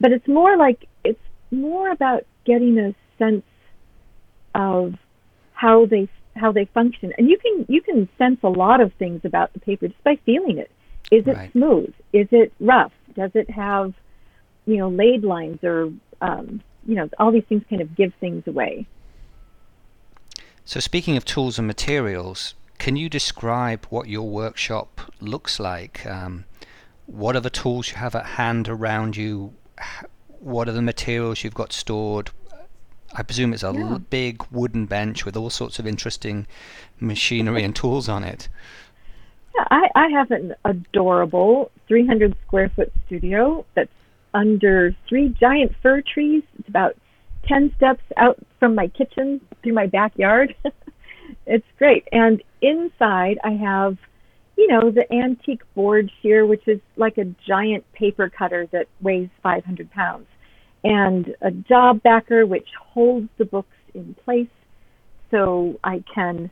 but 0.00 0.12
it's 0.12 0.28
more 0.28 0.56
like 0.56 0.88
it's 1.04 1.20
more 1.50 1.90
about 1.90 2.24
getting 2.44 2.78
a 2.78 2.94
sense 3.18 3.44
of 4.54 4.94
how 5.52 5.86
they 5.86 6.08
how 6.36 6.52
they 6.52 6.66
function, 6.66 7.12
and 7.18 7.28
you 7.28 7.38
can 7.38 7.66
you 7.68 7.82
can 7.82 8.08
sense 8.16 8.38
a 8.42 8.48
lot 8.48 8.80
of 8.80 8.92
things 8.94 9.20
about 9.24 9.52
the 9.52 9.60
paper 9.60 9.88
just 9.88 10.04
by 10.04 10.16
feeling 10.24 10.58
it. 10.58 10.70
Is 11.10 11.26
it 11.26 11.36
Right. 11.36 11.52
smooth? 11.52 11.92
Is 12.12 12.28
it 12.30 12.52
rough? 12.58 12.92
Does 13.14 13.30
it 13.34 13.50
have 13.50 13.92
you 14.66 14.78
know, 14.78 14.88
laid 14.88 15.24
lines 15.24 15.62
or, 15.62 15.92
um, 16.20 16.60
you 16.86 16.94
know, 16.94 17.08
all 17.18 17.32
these 17.32 17.44
things 17.48 17.62
kind 17.68 17.82
of 17.82 17.94
give 17.96 18.12
things 18.20 18.46
away. 18.46 18.86
So, 20.64 20.80
speaking 20.80 21.16
of 21.16 21.24
tools 21.24 21.58
and 21.58 21.66
materials, 21.66 22.54
can 22.78 22.96
you 22.96 23.08
describe 23.08 23.86
what 23.90 24.08
your 24.08 24.28
workshop 24.28 25.00
looks 25.20 25.60
like? 25.60 26.04
Um, 26.06 26.44
what 27.06 27.36
are 27.36 27.40
the 27.40 27.50
tools 27.50 27.90
you 27.90 27.96
have 27.96 28.14
at 28.14 28.24
hand 28.26 28.68
around 28.68 29.16
you? 29.16 29.52
What 30.40 30.68
are 30.68 30.72
the 30.72 30.82
materials 30.82 31.44
you've 31.44 31.54
got 31.54 31.72
stored? 31.72 32.30
I 33.14 33.22
presume 33.22 33.52
it's 33.52 33.62
a 33.62 33.72
Yeah. 33.72 33.98
big 34.10 34.42
wooden 34.50 34.86
bench 34.86 35.24
with 35.24 35.36
all 35.36 35.50
sorts 35.50 35.78
of 35.78 35.86
interesting 35.86 36.46
machinery 36.98 37.62
and 37.62 37.74
tools 37.76 38.08
on 38.08 38.24
it. 38.24 38.48
Yeah, 39.54 39.64
I, 39.70 39.88
I 39.94 40.08
have 40.08 40.30
an 40.32 40.54
adorable 40.64 41.70
300 41.86 42.34
square 42.46 42.70
foot 42.70 42.92
studio 43.06 43.64
that's 43.74 43.90
under 44.34 44.94
three 45.08 45.34
giant 45.40 45.72
fir 45.82 46.02
trees. 46.02 46.42
It's 46.58 46.68
about 46.68 46.96
10 47.46 47.72
steps 47.76 48.02
out 48.16 48.38
from 48.58 48.74
my 48.74 48.88
kitchen 48.88 49.40
through 49.62 49.74
my 49.74 49.86
backyard. 49.86 50.54
it's 51.46 51.66
great. 51.78 52.06
And 52.12 52.42
inside, 52.60 53.38
I 53.44 53.52
have, 53.52 53.96
you 54.56 54.66
know, 54.68 54.90
the 54.90 55.10
antique 55.12 55.62
board 55.74 56.10
shear, 56.20 56.46
which 56.46 56.66
is 56.66 56.80
like 56.96 57.18
a 57.18 57.24
giant 57.46 57.90
paper 57.92 58.30
cutter 58.30 58.66
that 58.72 58.86
weighs 59.00 59.28
500 59.42 59.90
pounds, 59.90 60.26
and 60.82 61.34
a 61.40 61.50
job 61.50 62.02
backer, 62.02 62.46
which 62.46 62.68
holds 62.92 63.28
the 63.38 63.44
books 63.44 63.76
in 63.94 64.14
place 64.24 64.48
so 65.30 65.78
I 65.82 66.02
can 66.14 66.50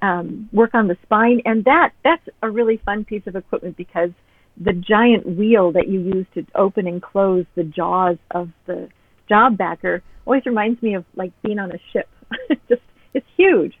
um, 0.00 0.48
work 0.52 0.74
on 0.74 0.88
the 0.88 0.96
spine, 1.02 1.42
and 1.44 1.64
that 1.64 1.92
that's 2.02 2.26
a 2.42 2.50
really 2.50 2.80
fun 2.84 3.04
piece 3.04 3.22
of 3.26 3.36
equipment 3.36 3.76
because 3.76 4.10
the 4.58 4.72
giant 4.72 5.26
wheel 5.26 5.72
that 5.72 5.88
you 5.88 6.00
use 6.00 6.26
to 6.34 6.46
open 6.54 6.86
and 6.86 7.02
close 7.02 7.46
the 7.54 7.64
jaws 7.64 8.16
of 8.30 8.50
the 8.66 8.88
job 9.28 9.56
backer 9.56 10.02
always 10.26 10.44
reminds 10.46 10.82
me 10.82 10.94
of 10.94 11.04
like 11.14 11.32
being 11.42 11.58
on 11.58 11.72
a 11.72 11.78
ship. 11.92 12.08
it's 12.50 12.60
Just 12.68 12.82
it's 13.14 13.26
huge. 13.36 13.78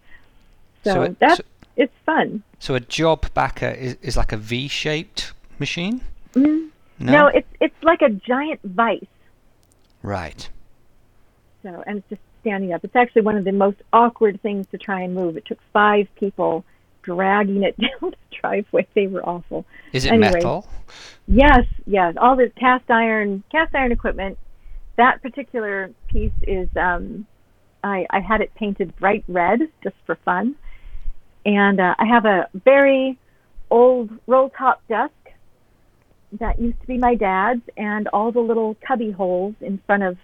So, 0.84 0.94
So 0.94 1.02
it- 1.02 1.18
that's 1.18 1.36
so- 1.38 1.44
it's 1.76 1.94
fun. 2.04 2.42
So, 2.58 2.74
a 2.74 2.80
job 2.80 3.32
backer 3.32 3.70
is, 3.70 3.96
is 4.02 4.16
like 4.16 4.30
a 4.32 4.36
V 4.36 4.68
shaped 4.68 5.32
machine? 5.58 6.02
Mm. 6.34 6.68
No? 6.98 7.26
it's 7.28 7.48
it's 7.60 7.74
like 7.82 8.02
a 8.02 8.10
giant 8.10 8.60
vice. 8.62 9.04
Right. 10.02 10.48
So 11.62 11.82
and 11.86 11.98
it's 11.98 12.08
just 12.10 12.20
standing 12.40 12.72
up. 12.72 12.84
It's 12.84 12.96
actually 12.96 13.22
one 13.22 13.36
of 13.36 13.44
the 13.44 13.52
most 13.52 13.78
awkward 13.92 14.40
things 14.42 14.66
to 14.72 14.78
try 14.78 15.00
and 15.02 15.14
move. 15.14 15.36
It 15.36 15.44
took 15.46 15.58
five 15.72 16.08
people 16.16 16.64
dragging 17.02 17.62
it 17.62 17.76
down 17.80 18.10
the 18.10 18.16
driveway. 18.40 18.86
They 18.94 19.06
were 19.06 19.24
awful. 19.26 19.64
Is 19.92 20.04
it 20.04 20.12
Anyway. 20.12 20.32
metal? 20.32 20.66
Yes, 21.26 21.66
yes. 21.86 22.14
All 22.20 22.36
this 22.36 22.52
cast 22.58 22.90
iron, 22.90 23.42
cast 23.50 23.74
iron 23.74 23.92
equipment. 23.92 24.38
That 24.96 25.22
particular 25.22 25.90
piece 26.08 26.32
is, 26.42 26.68
um, 26.76 27.26
I, 27.82 28.06
I 28.10 28.20
had 28.20 28.40
it 28.40 28.54
painted 28.54 28.94
bright 28.96 29.24
red 29.28 29.60
just 29.82 29.96
for 30.06 30.16
fun, 30.24 30.54
and 31.46 31.80
uh, 31.80 31.94
I 31.98 32.04
have 32.04 32.24
a 32.26 32.48
very 32.54 33.18
old 33.70 34.10
roll 34.26 34.50
top 34.50 34.86
desk 34.88 35.12
that 36.38 36.60
used 36.60 36.80
to 36.80 36.86
be 36.86 36.98
my 36.98 37.14
dad's, 37.14 37.62
and 37.76 38.08
all 38.08 38.32
the 38.32 38.40
little 38.40 38.76
cubby 38.86 39.10
holes 39.10 39.54
in 39.60 39.80
front 39.86 40.02
of 40.02 40.18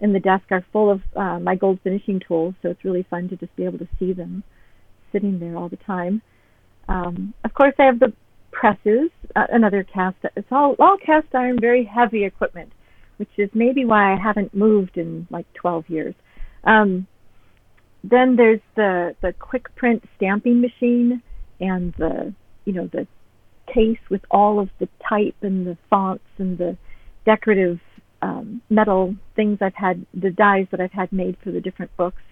in 0.00 0.12
the 0.12 0.20
desk 0.20 0.44
are 0.50 0.64
full 0.72 0.90
of 0.90 1.02
uh, 1.16 1.38
my 1.38 1.54
gold 1.54 1.78
finishing 1.82 2.20
tools. 2.20 2.54
So 2.62 2.70
it's 2.70 2.84
really 2.84 3.04
fun 3.04 3.28
to 3.30 3.36
just 3.36 3.54
be 3.56 3.64
able 3.64 3.78
to 3.78 3.88
see 3.98 4.12
them 4.12 4.42
sitting 5.14 5.38
there 5.38 5.56
all 5.56 5.68
the 5.68 5.78
time. 5.78 6.20
Um, 6.88 7.32
of 7.44 7.54
course, 7.54 7.74
I 7.78 7.84
have 7.84 8.00
the 8.00 8.12
presses, 8.50 9.10
uh, 9.36 9.46
another 9.50 9.84
cast. 9.84 10.16
It's 10.36 10.48
all 10.50 10.76
all 10.78 10.98
cast 10.98 11.28
iron, 11.34 11.58
very 11.60 11.84
heavy 11.84 12.24
equipment, 12.24 12.72
which 13.16 13.30
is 13.38 13.48
maybe 13.54 13.84
why 13.84 14.12
I 14.12 14.18
haven't 14.20 14.54
moved 14.54 14.96
in 14.96 15.26
like 15.30 15.46
12 15.54 15.84
years. 15.88 16.14
Um, 16.64 17.06
then 18.02 18.36
there's 18.36 18.60
the 18.76 19.14
the 19.22 19.32
Kwikprint 19.32 20.02
stamping 20.16 20.60
machine 20.60 21.22
and 21.60 21.94
the 21.94 22.34
you 22.64 22.72
know 22.72 22.88
the 22.92 23.06
case 23.72 23.98
with 24.10 24.20
all 24.30 24.60
of 24.60 24.68
the 24.78 24.88
type 25.08 25.36
and 25.42 25.66
the 25.66 25.78
fonts 25.88 26.24
and 26.38 26.58
the 26.58 26.76
decorative 27.24 27.80
um, 28.20 28.62
metal 28.70 29.14
things 29.36 29.58
I've 29.60 29.74
had, 29.74 30.04
the 30.14 30.30
dies 30.30 30.66
that 30.70 30.80
I've 30.80 30.92
had 30.92 31.12
made 31.12 31.36
for 31.42 31.50
the 31.50 31.60
different 31.60 31.94
books. 31.96 32.22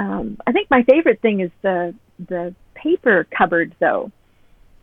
Um, 0.00 0.38
I 0.46 0.52
think 0.52 0.70
my 0.70 0.82
favorite 0.90 1.20
thing 1.20 1.40
is 1.40 1.50
the 1.60 1.94
the 2.18 2.54
paper 2.74 3.26
cupboard, 3.36 3.74
though, 3.80 4.10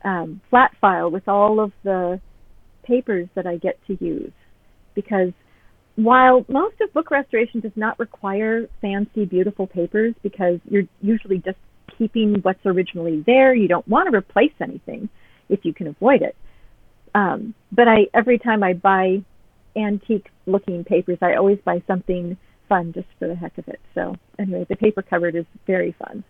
um, 0.04 0.42
flat 0.52 0.72
file 0.80 1.10
with 1.10 1.28
all 1.28 1.60
of 1.60 1.72
the 1.84 2.22
papers 2.84 3.28
that 3.36 3.48
I 3.48 3.58
get 3.58 3.80
to 3.88 3.98
use, 4.00 4.32
because 4.94 5.34
while 5.96 6.46
most 6.48 6.80
of 6.82 6.94
book 6.94 7.10
restoration 7.10 7.60
does 7.62 7.76
not 7.76 8.00
require 8.00 8.68
fancy, 8.80 9.26
beautiful 9.26 9.66
papers, 9.66 10.14
because 10.22 10.60
you're 10.70 10.88
usually 11.02 11.40
just 11.40 11.58
keeping 11.98 12.36
what's 12.44 12.64
originally 12.64 13.24
there, 13.26 13.56
you 13.56 13.68
don't 13.68 13.88
want 13.88 14.08
to 14.08 14.16
replace 14.16 14.54
anything 14.62 15.10
if 15.50 15.66
you 15.66 15.74
can 15.74 15.88
avoid 15.88 16.22
it. 16.22 16.36
Um, 17.16 17.56
but 17.72 17.88
I 17.88 18.06
every 18.14 18.38
time 18.38 18.62
I 18.62 18.74
buy 18.74 19.24
antique 19.76 20.30
looking 20.46 20.84
papers, 20.84 21.18
I 21.24 21.34
always 21.36 21.58
buy 21.66 21.82
something 21.88 22.38
fun 22.68 22.94
just 22.94 23.08
for 23.20 23.28
the 23.28 23.36
heck 23.36 23.58
of 23.58 23.68
it. 23.68 23.80
So 23.96 24.16
anyway, 24.40 24.66
the 24.70 24.76
paper 24.76 25.02
cupboard 25.02 25.36
is 25.36 25.46
very 25.66 25.94
fun. 25.94 26.24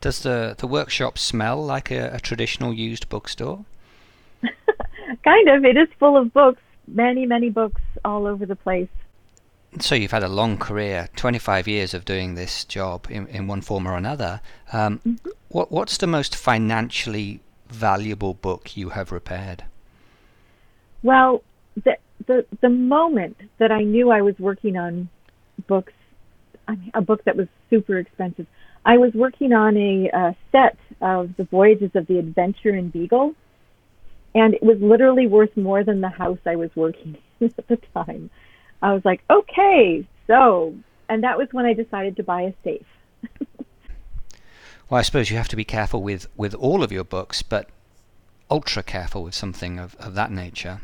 Does 0.00 0.20
the, 0.20 0.54
the 0.56 0.66
workshop 0.66 1.18
smell 1.18 1.62
like 1.62 1.90
a, 1.90 2.14
a 2.14 2.20
traditional 2.20 2.72
used 2.72 3.08
bookstore? 3.08 3.64
kind 5.24 5.48
of. 5.48 5.64
It 5.64 5.76
is 5.76 5.88
full 5.98 6.16
of 6.16 6.32
books, 6.32 6.62
many, 6.86 7.26
many 7.26 7.50
books 7.50 7.82
all 8.04 8.26
over 8.26 8.46
the 8.46 8.56
place. 8.56 8.88
So 9.78 9.94
you've 9.94 10.10
had 10.10 10.24
a 10.24 10.28
long 10.28 10.58
career, 10.58 11.08
25 11.14 11.68
years 11.68 11.94
of 11.94 12.04
doing 12.04 12.34
this 12.34 12.64
job 12.64 13.06
in, 13.08 13.26
in 13.28 13.46
one 13.46 13.60
form 13.60 13.86
or 13.86 13.96
another. 13.96 14.40
Um, 14.72 15.20
what, 15.48 15.70
what's 15.70 15.96
the 15.98 16.08
most 16.08 16.34
financially 16.34 17.40
valuable 17.68 18.34
book 18.34 18.76
you 18.76 18.90
have 18.90 19.12
repaired? 19.12 19.64
Well, 21.02 21.42
the 21.82 21.96
the 22.26 22.44
the 22.60 22.68
moment 22.68 23.36
that 23.58 23.72
I 23.72 23.82
knew 23.82 24.10
I 24.10 24.20
was 24.20 24.38
working 24.38 24.76
on 24.76 25.08
books, 25.66 25.92
I 26.68 26.76
mean, 26.76 26.90
a 26.94 27.00
book 27.00 27.24
that 27.24 27.36
was 27.36 27.48
super 27.68 27.98
expensive, 27.98 28.46
I 28.84 28.98
was 28.98 29.12
working 29.14 29.52
on 29.52 29.76
a, 29.76 30.10
uh 30.10 30.32
set 30.52 30.78
of 31.00 31.36
the 31.36 31.44
Voyages 31.44 31.90
of 31.94 32.06
the 32.06 32.18
Adventure 32.18 32.70
and 32.70 32.92
Beagle, 32.92 33.34
and 34.34 34.54
it 34.54 34.62
was 34.62 34.78
literally 34.80 35.26
worth 35.26 35.56
more 35.56 35.84
than 35.84 36.00
the 36.00 36.08
house 36.08 36.38
I 36.46 36.56
was 36.56 36.70
working 36.74 37.16
in 37.40 37.52
at 37.58 37.68
the 37.68 37.78
time. 37.94 38.30
I 38.82 38.94
was 38.94 39.04
like, 39.04 39.22
okay, 39.28 40.06
so, 40.26 40.74
and 41.08 41.24
that 41.24 41.36
was 41.36 41.48
when 41.52 41.66
I 41.66 41.74
decided 41.74 42.16
to 42.16 42.22
buy 42.22 42.42
a 42.42 42.54
safe. 42.64 42.86
Well, 44.90 44.98
I 44.98 45.02
suppose 45.02 45.30
you 45.30 45.36
have 45.36 45.48
to 45.48 45.56
be 45.56 45.64
careful 45.64 46.02
with, 46.02 46.26
with 46.36 46.52
all 46.52 46.82
of 46.82 46.90
your 46.90 47.04
books, 47.04 47.42
but 47.42 47.68
ultra 48.50 48.82
careful 48.82 49.22
with 49.22 49.34
something 49.34 49.78
of, 49.78 49.94
of 50.00 50.14
that 50.14 50.32
nature. 50.32 50.80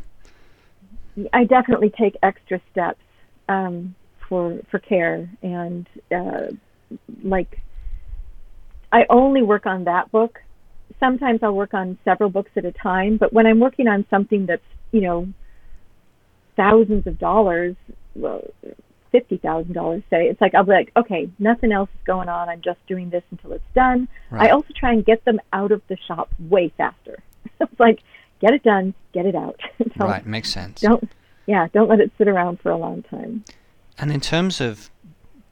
I 1.33 1.43
definitely 1.43 1.91
take 1.91 2.17
extra 2.23 2.61
steps 2.71 3.03
um, 3.49 3.97
for 4.29 4.61
for 4.71 4.79
care, 4.79 5.29
and 5.43 5.87
uh, 6.15 6.49
like 7.23 7.61
I 8.93 9.07
only 9.11 9.43
work 9.43 9.67
on 9.67 9.85
that 9.85 10.11
book. 10.11 10.41
Sometimes 11.01 11.41
I'll 11.43 11.55
work 11.55 11.75
on 11.75 11.99
several 12.05 12.31
books 12.31 12.51
at 12.57 12.65
a 12.65 12.73
time, 12.73 13.17
but 13.17 13.33
when 13.33 13.47
I'm 13.47 13.61
working 13.61 13.89
on 13.89 14.07
something 14.09 14.47
that's 14.47 14.63
you 14.93 15.01
know 15.01 15.29
thousands 16.57 17.07
of 17.07 17.19
dollars, 17.19 17.77
well, 18.15 18.43
fifty 19.13 19.37
thousand 19.37 19.73
dollars, 19.73 20.03
say, 20.11 20.29
it's 20.29 20.41
like 20.41 20.55
I'll 20.55 20.65
be 20.65 20.73
like, 20.73 20.93
okay, 20.97 21.29
nothing 21.39 21.73
else 21.73 21.91
is 21.95 22.07
going 22.07 22.29
on. 22.29 22.49
I'm 22.49 22.63
just 22.63 22.79
doing 22.87 23.11
this 23.11 23.25
until 23.31 23.53
it's 23.53 23.65
done. 23.75 24.09
Right. 24.31 24.49
I 24.49 24.53
also 24.53 24.69
try 24.75 24.93
and 24.93 25.05
get 25.05 25.25
them 25.25 25.41
out 25.53 25.73
of 25.73 25.83
the 25.89 25.97
shop 26.09 26.31
way 26.39 26.73
faster. 26.77 27.23
it's 27.61 27.81
like 27.81 28.01
get 28.41 28.53
it 28.53 28.63
done, 28.63 28.95
get 29.13 29.27
it 29.27 29.35
out. 29.35 29.61
Right, 29.99 30.27
makes 30.27 30.51
sense. 30.51 30.83
don't 30.83 31.09
yeah 31.47 31.69
don't 31.73 31.89
let 31.89 32.01
it 32.01 32.13
sit 32.19 32.29
around 32.29 32.61
for 32.61 32.71
a 32.71 32.77
long 32.77 33.03
time 33.05 33.45
And 33.99 34.13
in 34.13 34.21
terms 34.21 34.61
of 34.61 34.91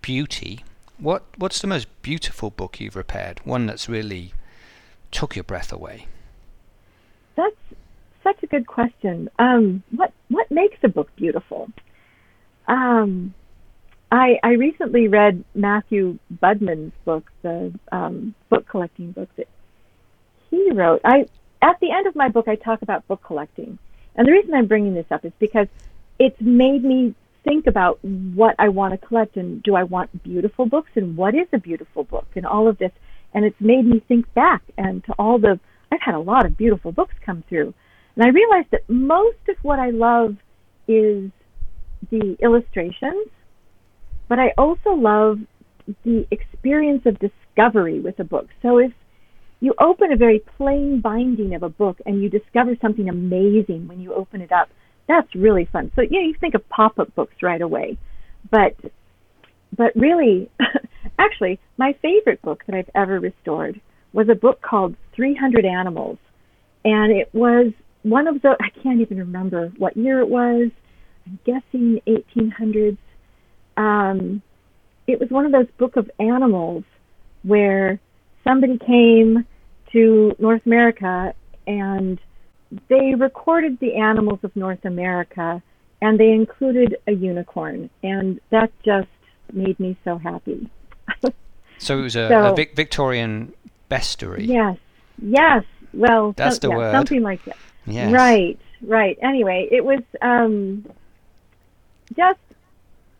beauty, 0.02 0.64
what 0.98 1.22
what's 1.36 1.60
the 1.60 1.66
most 1.66 1.88
beautiful 2.02 2.50
book 2.50 2.80
you've 2.80 2.96
repaired? 2.96 3.40
One 3.44 3.66
that's 3.66 3.88
really 3.88 4.32
took 5.10 5.36
your 5.36 5.44
breath 5.44 5.72
away. 5.72 6.06
that's 7.36 7.56
such 8.22 8.42
a 8.42 8.46
good 8.46 8.66
question 8.66 9.28
um 9.38 9.82
what 9.90 10.10
what 10.28 10.50
makes 10.50 10.78
a 10.82 10.88
book 10.88 11.10
beautiful 11.14 11.68
um 12.68 13.34
i 14.10 14.38
i 14.42 14.52
recently 14.52 15.08
read 15.08 15.44
matthew 15.54 16.18
budman's 16.30 16.92
book 17.04 17.30
the 17.42 17.72
um 17.92 18.34
book 18.48 18.66
collecting 18.66 19.12
book 19.12 19.28
that 19.36 19.48
he 20.50 20.70
wrote 20.72 21.02
i 21.04 21.26
at 21.60 21.78
the 21.80 21.90
end 21.90 22.06
of 22.06 22.16
my 22.16 22.28
book 22.28 22.48
i 22.48 22.54
talk 22.56 22.80
about 22.80 23.06
book 23.08 23.22
collecting 23.22 23.78
and 24.16 24.26
the 24.26 24.32
reason 24.32 24.54
i'm 24.54 24.66
bringing 24.66 24.94
this 24.94 25.10
up 25.10 25.24
is 25.24 25.32
because 25.38 25.68
it's 26.18 26.40
made 26.40 26.82
me 26.82 27.14
think 27.44 27.66
about 27.66 28.02
what 28.04 28.54
I 28.58 28.68
want 28.68 28.98
to 28.98 29.06
collect 29.06 29.36
and 29.36 29.62
do 29.62 29.74
I 29.74 29.84
want 29.84 30.22
beautiful 30.22 30.66
books 30.66 30.90
and 30.96 31.16
what 31.16 31.34
is 31.34 31.46
a 31.52 31.58
beautiful 31.58 32.04
book 32.04 32.26
and 32.34 32.46
all 32.46 32.68
of 32.68 32.78
this. 32.78 32.90
And 33.32 33.44
it's 33.44 33.60
made 33.60 33.84
me 33.86 34.02
think 34.06 34.32
back 34.34 34.62
and 34.76 35.04
to 35.04 35.12
all 35.18 35.38
the, 35.38 35.60
I've 35.92 36.00
had 36.00 36.14
a 36.14 36.20
lot 36.20 36.46
of 36.46 36.56
beautiful 36.56 36.92
books 36.92 37.14
come 37.24 37.44
through. 37.48 37.74
And 38.16 38.24
I 38.24 38.28
realized 38.28 38.68
that 38.72 38.88
most 38.88 39.38
of 39.48 39.56
what 39.62 39.78
I 39.78 39.90
love 39.90 40.36
is 40.86 41.30
the 42.10 42.36
illustrations, 42.42 43.28
but 44.28 44.38
I 44.38 44.52
also 44.56 44.90
love 44.90 45.38
the 46.04 46.26
experience 46.30 47.02
of 47.06 47.18
discovery 47.18 48.00
with 48.00 48.18
a 48.20 48.24
book. 48.24 48.48
So 48.62 48.78
if 48.78 48.92
you 49.60 49.74
open 49.80 50.12
a 50.12 50.16
very 50.16 50.40
plain 50.56 51.00
binding 51.00 51.54
of 51.54 51.62
a 51.62 51.68
book 51.68 51.98
and 52.06 52.22
you 52.22 52.28
discover 52.28 52.76
something 52.80 53.08
amazing 53.08 53.88
when 53.88 54.00
you 54.00 54.14
open 54.14 54.40
it 54.40 54.52
up, 54.52 54.68
that's 55.08 55.34
really 55.34 55.68
fun. 55.70 55.90
So 55.96 56.02
yeah, 56.02 56.20
you 56.20 56.34
think 56.40 56.54
of 56.54 56.68
pop-up 56.68 57.14
books 57.14 57.34
right 57.42 57.60
away, 57.60 57.98
but 58.50 58.76
but 59.76 59.94
really, 59.96 60.50
actually, 61.18 61.58
my 61.76 61.94
favorite 62.00 62.40
book 62.42 62.64
that 62.66 62.76
I've 62.76 62.90
ever 62.94 63.18
restored 63.18 63.80
was 64.12 64.28
a 64.28 64.34
book 64.34 64.62
called 64.62 64.94
300 65.16 65.64
Animals, 65.64 66.18
and 66.84 67.12
it 67.12 67.28
was 67.32 67.72
one 68.02 68.26
of 68.28 68.40
the 68.42 68.56
I 68.60 68.70
can't 68.82 69.00
even 69.00 69.18
remember 69.18 69.72
what 69.78 69.96
year 69.96 70.20
it 70.20 70.28
was. 70.28 70.70
I'm 71.26 71.38
guessing 71.44 72.00
1800s. 72.06 72.98
Um, 73.76 74.42
it 75.06 75.18
was 75.18 75.30
one 75.30 75.46
of 75.46 75.52
those 75.52 75.66
book 75.78 75.96
of 75.96 76.10
animals 76.18 76.84
where 77.42 77.98
somebody 78.42 78.78
came 78.78 79.46
to 79.92 80.34
North 80.38 80.62
America 80.66 81.34
and 81.66 82.18
they 82.88 83.14
recorded 83.14 83.78
the 83.80 83.94
animals 83.96 84.40
of 84.42 84.54
North 84.56 84.84
America 84.84 85.62
and 86.00 86.18
they 86.18 86.30
included 86.30 86.96
a 87.06 87.12
unicorn 87.12 87.90
and 88.02 88.40
that 88.50 88.70
just 88.84 89.08
made 89.52 89.78
me 89.78 89.96
so 90.04 90.18
happy. 90.18 90.68
so 91.78 91.98
it 91.98 92.02
was 92.02 92.16
a, 92.16 92.28
so, 92.28 92.52
a 92.52 92.54
Vic- 92.54 92.76
Victorian 92.76 93.52
bestiary. 93.90 94.46
Yes, 94.46 94.78
yes. 95.22 95.64
Well, 95.92 96.32
that's 96.32 96.58
the 96.58 96.68
yeah, 96.68 96.76
word. 96.76 96.92
Something 96.92 97.22
like 97.22 97.44
that. 97.44 97.56
Yes. 97.86 98.12
Right, 98.12 98.58
right. 98.82 99.18
Anyway, 99.22 99.68
it 99.70 99.84
was 99.84 100.00
um, 100.20 100.86
just 102.16 102.40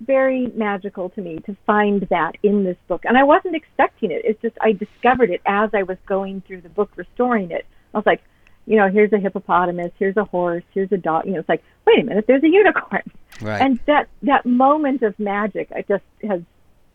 very 0.01 0.47
magical 0.49 1.09
to 1.11 1.21
me 1.21 1.39
to 1.47 1.57
find 1.67 2.03
that 2.11 2.37
in 2.43 2.65
this 2.65 2.77
book. 2.89 3.05
And 3.05 3.17
I 3.17 3.23
wasn't 3.23 3.55
expecting 3.55 4.11
it. 4.11 4.23
It's 4.25 4.41
just 4.43 4.57
I 4.61 4.73
discovered 4.73 5.31
it 5.31 5.41
as 5.47 5.71
I 5.73 5.85
was 5.85 5.99
going 6.07 6.43
through 6.47 6.63
the 6.63 6.69
book, 6.69 6.91
restoring 6.97 7.51
it. 7.51 7.67
I 7.93 7.99
was 7.99 8.07
like, 8.07 8.23
you 8.67 8.77
know, 8.77 8.89
here's 8.89 9.13
a 9.13 9.19
hippopotamus, 9.19 9.93
here's 9.99 10.17
a 10.17 10.25
horse, 10.25 10.65
here's 10.73 10.91
a 10.93 10.97
dog. 10.97 11.27
You 11.27 11.33
know, 11.33 11.41
it's 11.41 11.49
like, 11.49 11.63
wait 11.87 12.01
a 12.01 12.05
minute, 12.05 12.27
there's 12.27 12.43
a 12.43 12.49
unicorn. 12.49 13.03
Right. 13.41 13.61
And 13.61 13.81
that 13.87 14.09
that 14.23 14.47
moment 14.47 15.03
of 15.03 15.19
magic, 15.19 15.71
I 15.75 15.83
just 15.83 16.05
has 16.27 16.41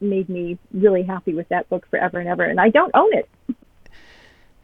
made 0.02 0.30
me 0.30 0.58
really 0.74 1.04
happy 1.04 1.34
with 1.34 1.50
that 1.50 1.70
book 1.70 1.86
forever 1.90 2.20
and 2.20 2.30
ever. 2.30 2.44
And 2.44 2.60
I 2.60 2.70
don't 2.70 2.92
own 2.96 3.14
it. 3.14 3.30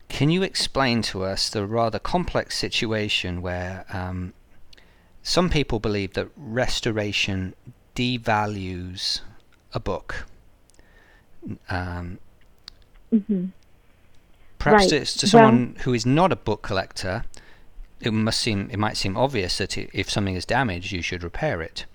Can 0.07 0.29
you 0.29 0.43
explain 0.43 1.01
to 1.03 1.23
us 1.23 1.49
the 1.49 1.65
rather 1.65 1.99
complex 1.99 2.57
situation 2.57 3.41
where 3.41 3.85
um, 3.91 4.33
some 5.23 5.49
people 5.49 5.79
believe 5.79 6.13
that 6.13 6.29
restoration 6.37 7.53
devalues 7.95 9.21
a 9.73 9.79
book? 9.79 10.25
Um, 11.69 12.19
mm-hmm. 13.13 13.47
Perhaps 14.65 14.91
right. 14.91 15.01
it's 15.01 15.13
to 15.17 15.27
someone 15.27 15.73
well, 15.75 15.83
who 15.83 15.93
is 15.93 16.07
not 16.07 16.31
a 16.31 16.35
book 16.35 16.63
collector. 16.63 17.23
It 18.01 18.11
must 18.11 18.39
seem 18.39 18.67
it 18.71 18.79
might 18.79 18.97
seem 18.97 19.15
obvious 19.15 19.59
that 19.59 19.77
if 19.77 20.09
something 20.09 20.33
is 20.33 20.43
damaged, 20.43 20.91
you 20.91 21.03
should 21.03 21.23
repair 21.23 21.61
it. 21.61 21.85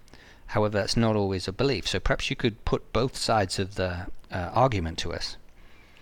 However, 0.46 0.78
that's 0.78 0.96
not 0.96 1.16
always 1.16 1.48
a 1.48 1.52
belief. 1.52 1.88
So 1.88 1.98
perhaps 1.98 2.30
you 2.30 2.36
could 2.36 2.64
put 2.64 2.92
both 2.92 3.16
sides 3.16 3.58
of 3.58 3.74
the 3.74 4.06
uh, 4.30 4.50
argument 4.54 4.98
to 4.98 5.12
us 5.12 5.36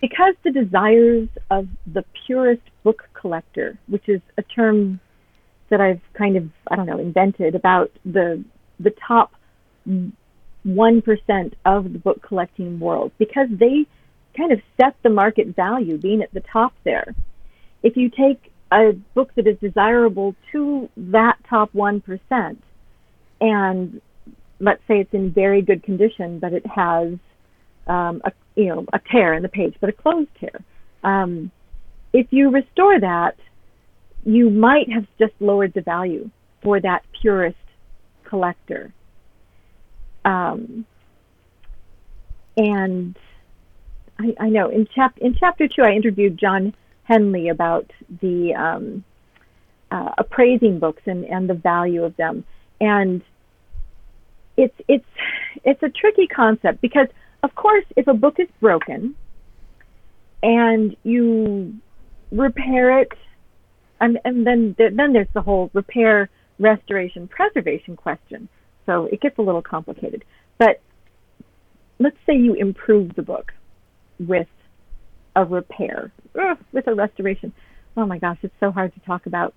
because 0.03 0.35
the 0.45 0.51
desires 0.51 1.29
of 1.51 1.69
the 1.87 2.05
purest 2.27 2.61
book 2.83 3.09
collector, 3.15 3.79
which 3.87 4.07
is 4.07 4.21
a 4.37 4.43
term 4.43 5.01
that 5.71 5.81
I've 5.81 6.03
kind 6.13 6.37
of 6.37 6.51
I 6.71 6.77
don't 6.77 6.85
know 6.85 6.99
invented 6.99 7.55
about 7.55 7.91
the 8.05 8.45
the 8.79 8.93
top 9.07 9.33
one 10.65 11.01
percent 11.01 11.55
of 11.65 11.95
the 11.95 11.99
book 11.99 12.21
collecting 12.21 12.79
world, 12.79 13.13
because 13.17 13.49
they 13.51 13.87
kind 14.39 14.53
of 14.53 14.61
set 14.81 14.95
the 15.03 15.11
market 15.11 15.49
value, 15.57 15.99
being 15.99 16.23
at 16.23 16.33
the 16.33 16.43
top 16.53 16.73
there. 16.85 17.15
If 17.83 17.97
you 17.97 18.09
take 18.11 18.53
a 18.73 18.93
book 19.15 19.31
that 19.37 19.47
is 19.47 19.59
desirable 19.59 20.35
to 20.53 20.89
that 20.97 21.37
top 21.49 21.75
one 21.75 22.01
percent, 22.01 22.63
and 23.41 24.01
let's 24.61 24.83
say 24.89 25.01
it's 25.01 25.13
in 25.13 25.33
very 25.33 25.63
good 25.63 25.83
condition, 25.83 26.39
but 26.39 26.53
it 26.53 26.67
has 26.67 27.15
um, 27.87 28.23
a 28.25 28.33
you 28.55 28.67
know 28.67 28.87
a 28.93 29.01
tear 29.11 29.35
in 29.35 29.43
the 29.43 29.49
page, 29.49 29.75
but 29.81 29.91
a 29.91 29.93
closed 29.93 30.31
tear. 30.41 30.63
Um, 31.03 31.51
if 32.13 32.29
you 32.31 32.51
restore 32.51 32.99
that, 33.01 33.37
you 34.25 34.51
might 34.51 34.91
have 34.93 35.07
just 35.19 35.33
lowered 35.41 35.73
the 35.75 35.83
value 35.83 36.31
for 36.63 36.81
that 36.81 37.03
purist 37.21 37.57
collector. 38.25 38.93
Um, 40.25 40.85
and 42.57 43.17
I, 44.19 44.35
I, 44.41 44.49
know 44.49 44.69
in, 44.69 44.87
chap- 44.95 45.19
in 45.19 45.35
chapter 45.39 45.69
two, 45.69 45.83
I 45.83 45.93
interviewed 45.93 46.39
John 46.39 46.75
Henley 47.05 47.49
about 47.49 47.91
the 48.21 48.55
um, 48.55 49.05
uh, 49.91 50.11
appraising 50.19 50.79
books 50.79 51.03
and, 51.07 51.25
and 51.25 51.49
the 51.49 51.55
value 51.55 52.05
of 52.05 52.17
them. 52.17 52.45
And 52.81 53.23
it's 54.57 54.75
it's 54.89 55.07
it's 55.65 55.83
a 55.83 55.89
tricky 55.89 56.27
concept 56.27 56.81
because 56.81 57.07
of 57.43 57.55
course, 57.55 57.85
if 57.97 58.09
a 58.09 58.15
book 58.15 58.37
is 58.39 58.49
broken 58.61 59.15
and 60.43 60.97
you 61.05 61.75
repair 62.33 63.01
it, 63.01 63.13
and, 64.01 64.19
and 64.25 64.47
then 64.47 64.75
then 64.79 65.13
there's 65.13 65.29
the 65.35 65.43
whole 65.43 65.71
repair, 65.73 66.29
restoration, 66.59 67.29
preservation 67.29 67.97
question. 67.97 68.49
So 68.87 69.07
it 69.07 69.21
gets 69.21 69.39
a 69.39 69.43
little 69.43 69.63
complicated. 69.63 70.25
But 70.59 70.81
let's 72.01 72.17
say 72.27 72.35
you 72.35 72.55
improve 72.55 73.15
the 73.15 73.23
book 73.23 73.53
with 74.19 74.49
a 75.37 75.45
repair, 75.45 76.13
ugh, 76.39 76.59
with 76.73 76.87
a 76.87 76.95
restoration. 76.95 77.53
Oh 77.97 78.07
my 78.07 78.19
gosh, 78.19 78.39
it's 78.43 78.55
so 78.61 78.71
hard 78.71 78.95
to 78.95 79.01
talk 79.01 79.27
about. 79.27 79.55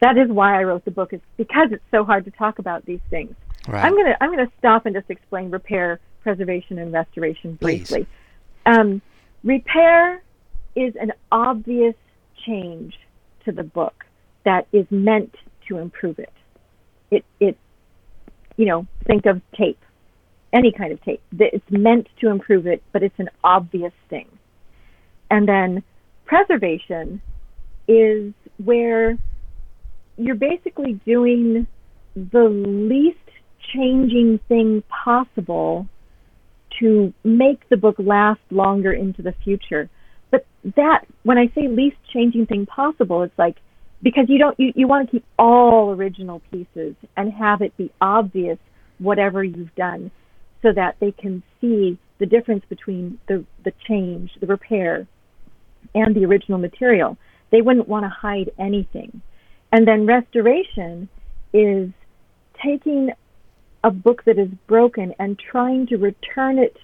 That 0.00 0.18
is 0.18 0.28
why 0.28 0.58
I 0.58 0.64
wrote 0.64 0.84
the 0.84 0.90
book, 0.90 1.12
is 1.12 1.20
because 1.36 1.68
it's 1.72 1.84
so 1.90 2.04
hard 2.04 2.24
to 2.26 2.30
talk 2.30 2.58
about 2.58 2.84
these 2.84 3.00
things. 3.08 3.34
Right. 3.66 3.84
I'm 3.84 3.96
gonna 3.96 4.16
I'm 4.20 4.30
gonna 4.30 4.50
stop 4.58 4.86
and 4.86 4.94
just 4.94 5.10
explain 5.10 5.50
repair, 5.50 6.00
preservation 6.22 6.78
and 6.78 6.92
restoration 6.92 7.54
briefly. 7.54 8.06
Um, 8.66 9.00
repair 9.42 10.22
is 10.74 10.94
an 11.00 11.12
obvious 11.32 11.94
change 12.46 12.94
to 13.44 13.52
the 13.52 13.64
book 13.64 14.04
that 14.44 14.66
is 14.72 14.86
meant 14.90 15.34
to 15.68 15.78
improve 15.78 16.18
it. 16.18 16.32
It, 17.10 17.24
it, 17.40 17.56
you 18.56 18.66
know, 18.66 18.86
think 19.06 19.26
of 19.26 19.40
tape, 19.56 19.82
any 20.52 20.72
kind 20.72 20.92
of 20.92 21.02
tape. 21.02 21.20
It's 21.38 21.64
meant 21.70 22.08
to 22.20 22.30
improve 22.30 22.66
it, 22.66 22.82
but 22.92 23.02
it's 23.02 23.18
an 23.18 23.28
obvious 23.42 23.92
thing. 24.08 24.28
And 25.30 25.48
then 25.48 25.82
preservation 26.24 27.20
is 27.88 28.32
where 28.64 29.18
you're 30.16 30.34
basically 30.34 30.94
doing 31.04 31.66
the 32.14 32.48
least 32.48 33.18
changing 33.74 34.40
thing 34.48 34.82
possible 34.88 35.86
to 36.80 37.12
make 37.24 37.68
the 37.68 37.76
book 37.76 37.96
last 37.98 38.40
longer 38.50 38.92
into 38.92 39.22
the 39.22 39.34
future. 39.44 39.88
But 40.30 40.46
that, 40.76 41.06
when 41.22 41.38
I 41.38 41.46
say 41.54 41.68
least 41.68 41.96
changing 42.12 42.46
thing 42.46 42.66
possible, 42.66 43.22
it's 43.22 43.38
like 43.38 43.56
because 44.02 44.26
you 44.28 44.38
don't 44.38 44.58
you, 44.60 44.72
you 44.74 44.86
want 44.86 45.08
to 45.08 45.12
keep 45.12 45.24
all 45.38 45.90
original 45.90 46.40
pieces 46.50 46.94
and 47.16 47.32
have 47.32 47.62
it 47.62 47.76
be 47.76 47.90
obvious 48.00 48.58
whatever 48.98 49.42
you've 49.42 49.74
done 49.74 50.10
so 50.66 50.72
that 50.72 50.96
they 50.98 51.12
can 51.12 51.44
see 51.60 51.96
the 52.18 52.26
difference 52.26 52.64
between 52.68 53.20
the 53.28 53.44
the 53.64 53.72
change, 53.86 54.32
the 54.40 54.46
repair, 54.46 55.06
and 55.94 56.16
the 56.16 56.24
original 56.24 56.58
material. 56.58 57.16
They 57.52 57.62
wouldn't 57.62 57.86
want 57.86 58.04
to 58.04 58.08
hide 58.08 58.50
anything. 58.58 59.22
And 59.70 59.86
then 59.86 60.06
restoration 60.06 61.08
is 61.52 61.90
taking 62.64 63.10
a 63.84 63.90
book 63.90 64.24
that 64.24 64.38
is 64.38 64.48
broken 64.66 65.14
and 65.20 65.38
trying 65.38 65.86
to 65.86 65.96
return 65.96 66.58
it 66.58 66.76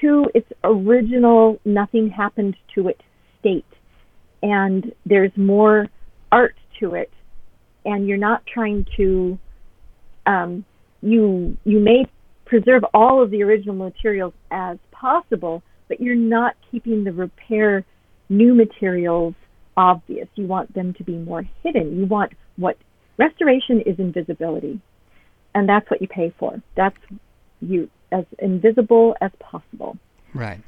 to 0.00 0.28
its 0.34 0.50
original 0.64 1.60
nothing 1.64 2.08
happened 2.08 2.56
to 2.74 2.88
it 2.88 3.00
state. 3.38 3.64
And 4.42 4.92
there's 5.06 5.30
more 5.36 5.86
art 6.32 6.56
to 6.80 6.96
it, 6.96 7.12
and 7.84 8.08
you're 8.08 8.16
not 8.16 8.44
trying 8.46 8.86
to 8.96 9.38
um, 10.26 10.64
you 11.00 11.56
you 11.64 11.78
may 11.78 12.06
preserve 12.44 12.84
all 12.94 13.22
of 13.22 13.30
the 13.30 13.42
original 13.42 13.74
materials 13.74 14.34
as 14.50 14.78
possible, 14.90 15.62
but 15.88 16.00
you're 16.00 16.14
not 16.14 16.56
keeping 16.70 17.04
the 17.04 17.12
repair 17.12 17.84
new 18.28 18.54
materials 18.54 19.34
obvious. 19.76 20.28
You 20.34 20.46
want 20.46 20.74
them 20.74 20.94
to 20.94 21.04
be 21.04 21.16
more 21.16 21.44
hidden. 21.62 21.98
You 21.98 22.06
want 22.06 22.32
what 22.56 22.76
restoration 23.18 23.80
is 23.80 23.98
invisibility 23.98 24.80
and 25.54 25.68
that's 25.68 25.88
what 25.90 26.02
you 26.02 26.08
pay 26.08 26.32
for. 26.38 26.60
That's 26.74 26.96
you 27.60 27.88
as 28.10 28.24
invisible 28.38 29.16
as 29.20 29.30
possible. 29.38 29.96
Right, 30.34 30.60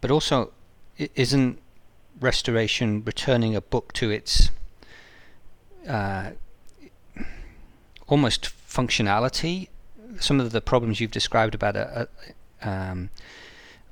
but 0.00 0.10
also, 0.10 0.52
isn't 0.98 1.58
restoration 2.20 3.02
returning 3.04 3.54
a 3.54 3.60
book 3.60 3.92
to 3.94 4.10
its 4.10 4.50
uh, 5.88 6.30
almost 8.08 8.50
functionality 8.68 9.68
some 10.20 10.40
of 10.40 10.52
the 10.52 10.60
problems 10.60 11.00
you've 11.00 11.10
described 11.10 11.54
about 11.54 11.76
a, 11.76 12.08
a 12.62 12.68
um, 12.68 13.10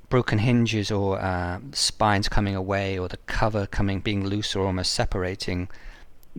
broken 0.08 0.38
hinges 0.38 0.90
or 0.90 1.20
uh, 1.20 1.58
spines 1.72 2.28
coming 2.28 2.54
away 2.54 2.98
or 2.98 3.08
the 3.08 3.16
cover 3.26 3.66
coming 3.66 4.00
being 4.00 4.26
loose 4.26 4.54
or 4.54 4.66
almost 4.66 4.92
separating. 4.92 5.68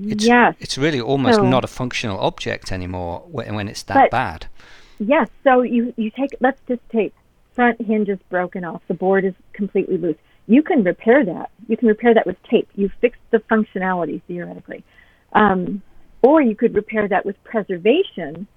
It's, 0.01 0.25
yes. 0.25 0.55
it's 0.59 0.77
really 0.77 1.01
almost 1.01 1.37
So- 1.37 1.45
not 1.45 1.63
a 1.63 1.67
functional 1.67 2.19
object 2.19 2.71
anymore 2.71 3.23
when, 3.31 3.55
when 3.55 3.67
it's 3.67 3.83
that 3.83 3.95
But- 3.95 4.11
bad. 4.11 4.47
Yes. 4.97 5.27
So 5.43 5.61
you 5.61 5.93
you 5.97 6.09
take 6.09 6.29
let's 6.39 6.61
just 6.69 6.79
take 6.89 7.13
front 7.53 7.81
hinge 7.81 8.07
is 8.07 8.19
broken 8.29 8.63
off. 8.63 8.81
The 8.87 8.93
board 8.93 9.25
is 9.25 9.33
completely 9.51 9.97
loose. 9.97 10.15
You 10.47 10.63
can 10.63 10.83
repair 10.83 11.25
that. 11.25 11.49
You 11.67 11.75
can 11.75 11.89
repair 11.89 12.13
that 12.13 12.25
with 12.25 12.41
tape. 12.43 12.69
You 12.75 12.89
fixed 13.01 13.19
the 13.31 13.39
functionality 13.39 14.21
theoretically, 14.27 14.83
um, 15.33 15.81
or 16.21 16.41
you 16.41 16.55
could 16.55 16.75
repair 16.75 17.09
that 17.09 17.25
with 17.25 17.41
preservation, 17.43 18.47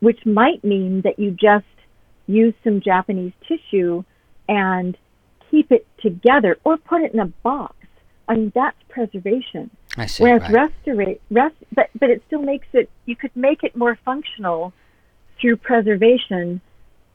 which 0.00 0.24
might 0.26 0.62
mean 0.64 1.02
that 1.02 1.18
you 1.18 1.30
just 1.30 1.64
use 2.26 2.54
some 2.62 2.80
Japanese 2.80 3.32
tissue 3.46 4.04
and 4.48 4.96
keep 5.50 5.70
it 5.70 5.86
together, 6.00 6.58
or 6.64 6.76
put 6.76 7.02
it 7.02 7.14
in 7.14 7.20
a 7.20 7.26
box. 7.26 7.74
I 8.28 8.36
mean 8.36 8.52
that's 8.54 8.76
preservation. 8.88 9.70
I 9.96 10.06
see. 10.06 10.24
Whereas 10.24 10.42
right. 10.42 10.70
restorate, 10.86 11.20
rest, 11.30 11.54
but 11.74 11.90
but 11.98 12.10
it 12.10 12.22
still 12.26 12.42
makes 12.42 12.66
it. 12.72 12.90
You 13.06 13.16
could 13.16 13.34
make 13.34 13.62
it 13.62 13.76
more 13.76 13.98
functional 14.04 14.72
through 15.40 15.56
preservation, 15.58 16.60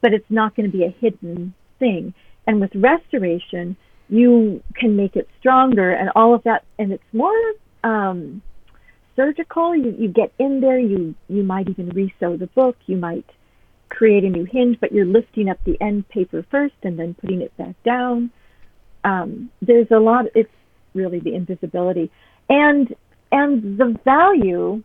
but 0.01 0.13
it's 0.13 0.29
not 0.29 0.55
going 0.55 0.69
to 0.69 0.77
be 0.77 0.83
a 0.83 0.89
hidden 0.89 1.53
thing. 1.79 2.13
And 2.47 2.61
with 2.61 2.71
restoration, 2.75 3.75
you 4.07 4.63
can 4.75 4.95
make 4.95 5.15
it 5.15 5.27
stronger 5.39 5.91
and 5.91 6.09
all 6.15 6.33
of 6.33 6.43
that, 6.43 6.63
and 6.77 6.91
it's 6.91 7.03
more 7.13 7.53
um, 7.83 8.41
surgical. 9.19 9.75
You 9.75 9.95
you 9.97 10.07
get 10.07 10.31
in 10.39 10.61
there. 10.61 10.79
You 10.79 11.15
you 11.27 11.43
might 11.43 11.67
even 11.69 11.89
resew 11.91 12.37
the 12.37 12.47
book. 12.47 12.77
You 12.85 12.97
might 12.97 13.29
create 13.89 14.23
a 14.23 14.29
new 14.29 14.45
hinge, 14.45 14.79
but 14.79 14.91
you're 14.91 15.05
lifting 15.05 15.49
up 15.49 15.59
the 15.63 15.77
end 15.81 16.07
paper 16.09 16.45
first 16.51 16.75
and 16.83 16.97
then 16.97 17.15
putting 17.15 17.41
it 17.41 17.55
back 17.57 17.75
down. 17.83 18.31
Um, 19.03 19.49
there's 19.61 19.89
a 19.89 19.99
lot. 19.99 20.25
It's 20.35 20.51
really 20.93 21.19
the 21.19 21.35
invisibility 21.35 22.11
and 22.49 22.95
and 23.31 23.77
the 23.77 23.97
value 24.03 24.83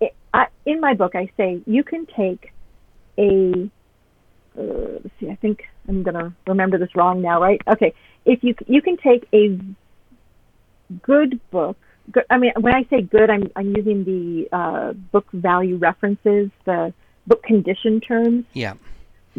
it, 0.00 0.14
I, 0.32 0.46
in 0.66 0.80
my 0.80 0.94
book 0.94 1.14
i 1.14 1.30
say 1.36 1.62
you 1.66 1.82
can 1.82 2.06
take 2.06 2.52
a 3.18 3.70
uh, 4.58 4.62
let's 4.62 5.10
see 5.18 5.30
i 5.30 5.36
think 5.36 5.64
i'm 5.88 6.02
going 6.02 6.14
to 6.14 6.32
remember 6.46 6.78
this 6.78 6.94
wrong 6.94 7.22
now 7.22 7.40
right 7.40 7.60
okay 7.66 7.94
if 8.24 8.44
you 8.44 8.54
you 8.66 8.82
can 8.82 8.96
take 8.96 9.26
a 9.32 9.58
good 11.02 11.40
book 11.50 11.78
good, 12.10 12.24
i 12.30 12.38
mean 12.38 12.52
when 12.60 12.74
i 12.74 12.84
say 12.90 13.00
good 13.02 13.30
i'm 13.30 13.50
i'm 13.56 13.74
using 13.76 14.04
the 14.04 14.48
uh, 14.56 14.92
book 15.12 15.26
value 15.32 15.76
references 15.76 16.50
the 16.64 16.92
book 17.26 17.42
condition 17.42 18.00
terms 18.00 18.44
Yeah. 18.52 18.74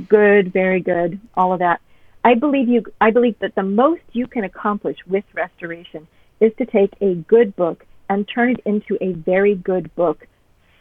good, 0.08 0.54
very 0.54 0.80
good, 0.80 1.19
all 1.36 1.54
of 1.54 1.60
that. 1.60 1.82
I 2.23 2.36
believe 2.36 2.69
you. 2.69 2.84
I 3.02 3.12
believe 3.12 3.38
that 3.39 3.56
the 3.56 3.63
most 3.63 4.02
you 4.13 4.28
can 4.28 4.45
accomplish 4.45 4.97
with 5.06 5.26
restoration 5.34 6.08
is 6.39 6.54
to 6.58 6.65
take 6.65 6.93
a 7.02 7.15
good 7.15 7.56
book 7.56 7.86
and 8.10 8.28
turn 8.28 8.52
it 8.52 8.62
into 8.65 8.97
a 9.02 9.12
very 9.13 9.56
good 9.56 9.93
book 9.95 10.26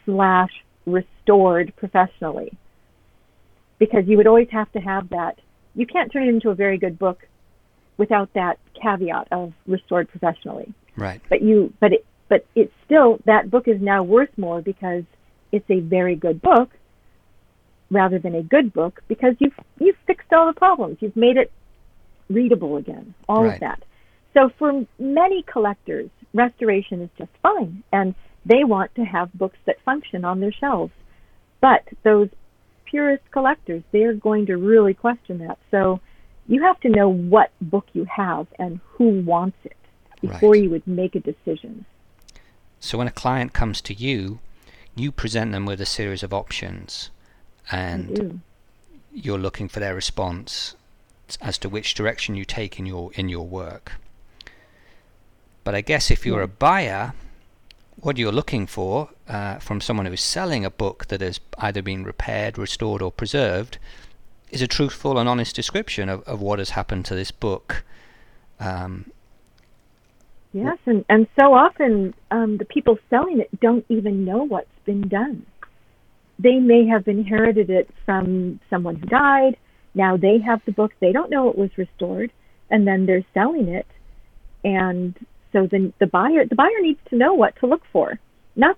slash 0.05 0.51
restored 0.85 1.73
professionally. 1.75 2.57
Because 3.77 4.07
you 4.07 4.15
would 4.17 4.27
always 4.27 4.49
have 4.51 4.71
to 4.71 4.79
have 4.79 5.09
that. 5.09 5.39
You 5.75 5.85
can't 5.85 6.11
turn 6.11 6.23
it 6.23 6.29
into 6.29 6.49
a 6.49 6.55
very 6.55 6.77
good 6.77 6.97
book 6.97 7.27
without 7.97 8.33
that 8.33 8.57
caveat 8.81 9.27
of 9.31 9.53
restored 9.67 10.07
professionally 10.09 10.73
Right. 10.95 11.21
but 11.29 11.41
you 11.41 11.73
but 11.79 11.93
it 11.93 12.05
but 12.29 12.45
it's 12.55 12.73
still 12.85 13.19
that 13.25 13.49
book 13.49 13.67
is 13.67 13.81
now 13.81 14.03
worth 14.03 14.35
more 14.37 14.61
because 14.61 15.03
it's 15.51 15.69
a 15.69 15.79
very 15.79 16.15
good 16.15 16.41
book 16.41 16.69
rather 17.91 18.19
than 18.19 18.35
a 18.35 18.43
good 18.43 18.73
book 18.73 19.01
because 19.07 19.35
you've 19.39 19.53
you've 19.79 19.97
fixed 20.07 20.31
all 20.33 20.47
the 20.47 20.53
problems. 20.53 20.97
You've 20.99 21.15
made 21.15 21.37
it 21.37 21.51
readable 22.29 22.77
again 22.77 23.13
all 23.27 23.43
Right. 23.43 23.53
of 23.55 23.59
that. 23.59 23.83
So 24.33 24.49
for 24.57 24.85
many 24.99 25.43
collectors 25.43 26.09
restoration 26.33 27.01
is 27.01 27.09
just 27.17 27.31
fine 27.41 27.83
and 27.91 28.15
they 28.45 28.63
want 28.63 28.93
to 28.95 29.03
have 29.03 29.31
books 29.33 29.57
that 29.65 29.79
function 29.85 30.25
on 30.25 30.39
their 30.39 30.51
shelves. 30.51 30.93
But 31.61 31.83
those 32.03 32.29
purist 32.85 33.23
collectors 33.31 33.83
they're 33.91 34.13
going 34.13 34.47
to 34.47 34.57
really 34.57 34.93
question 34.93 35.39
that. 35.39 35.57
So 35.69 35.99
you 36.47 36.63
have 36.63 36.79
to 36.81 36.89
know 36.89 37.09
what 37.09 37.51
book 37.61 37.85
you 37.93 38.05
have 38.05 38.47
and 38.59 38.79
who 38.97 39.21
wants 39.21 39.57
it 39.63 39.77
before 40.27 40.53
Right. 40.53 40.63
you 40.63 40.69
would 40.69 40.87
make 40.87 41.15
a 41.15 41.19
decision. 41.19 41.85
So 42.79 42.97
when 42.97 43.07
a 43.07 43.11
client 43.11 43.53
comes 43.53 43.81
to 43.81 43.93
you, 43.93 44.39
you 44.95 45.11
present 45.11 45.51
them 45.51 45.65
with 45.65 45.81
a 45.81 45.85
series 45.85 46.23
of 46.23 46.33
options, 46.33 47.09
and 47.71 48.41
you're 49.13 49.37
looking 49.39 49.67
for 49.69 49.79
their 49.79 49.95
response 49.95 50.75
as 51.41 51.57
to 51.59 51.69
which 51.69 51.93
direction 51.93 52.35
you 52.35 52.45
take 52.45 52.79
in 52.79 52.85
your 52.85 53.11
in 53.13 53.29
your 53.29 53.47
work. 53.47 53.93
But 55.63 55.75
I 55.75 55.81
guess 55.81 56.11
if 56.11 56.25
you're 56.25 56.41
a 56.41 56.47
buyer, 56.47 57.13
what 57.95 58.17
you're 58.17 58.33
looking 58.33 58.67
for 58.67 59.09
uh, 59.29 59.59
from 59.59 59.79
someone 59.79 60.05
who 60.05 60.13
is 60.13 60.21
selling 60.21 60.65
a 60.65 60.69
book 60.69 61.07
that 61.07 61.21
has 61.21 61.39
either 61.57 61.81
been 61.81 62.03
repaired, 62.03 62.57
restored, 62.57 63.01
or 63.01 63.11
preserved 63.11 63.77
is 64.51 64.61
a 64.61 64.67
truthful 64.67 65.17
and 65.17 65.27
honest 65.29 65.55
description 65.55 66.09
of, 66.09 66.21
of 66.23 66.41
what 66.41 66.59
has 66.59 66.71
happened 66.71 67.05
to 67.05 67.15
this 67.15 67.31
book. 67.31 67.83
Um, 68.59 69.09
Yes, 70.53 70.77
and, 70.85 71.03
and 71.09 71.27
so 71.39 71.53
often 71.53 72.13
um, 72.29 72.57
the 72.57 72.65
people 72.65 72.97
selling 73.09 73.39
it 73.39 73.59
don't 73.59 73.85
even 73.89 74.23
know 74.23 74.43
what's 74.43 74.67
been 74.85 75.07
done. 75.07 75.45
They 76.37 76.59
may 76.59 76.85
have 76.87 77.07
inherited 77.07 77.69
it 77.69 77.89
from 78.05 78.59
someone 78.69 78.97
who 78.97 79.07
died. 79.07 79.57
Now 79.95 80.15
they 80.15 80.39
have 80.45 80.61
the 80.65 80.71
book. 80.71 80.91
They 80.99 81.11
don't 81.11 81.31
know 81.31 81.49
it 81.49 81.57
was 81.57 81.71
restored, 81.75 82.31
and 82.69 82.87
then 82.87 83.05
they're 83.05 83.25
selling 83.33 83.67
it. 83.67 83.87
And 84.63 85.17
so 85.51 85.67
then 85.69 85.93
the 85.99 86.07
buyer 86.07 86.45
the 86.45 86.55
buyer 86.55 86.81
needs 86.81 86.99
to 87.09 87.15
know 87.15 87.33
what 87.33 87.55
to 87.57 87.67
look 87.67 87.81
for. 87.91 88.19
Not 88.55 88.77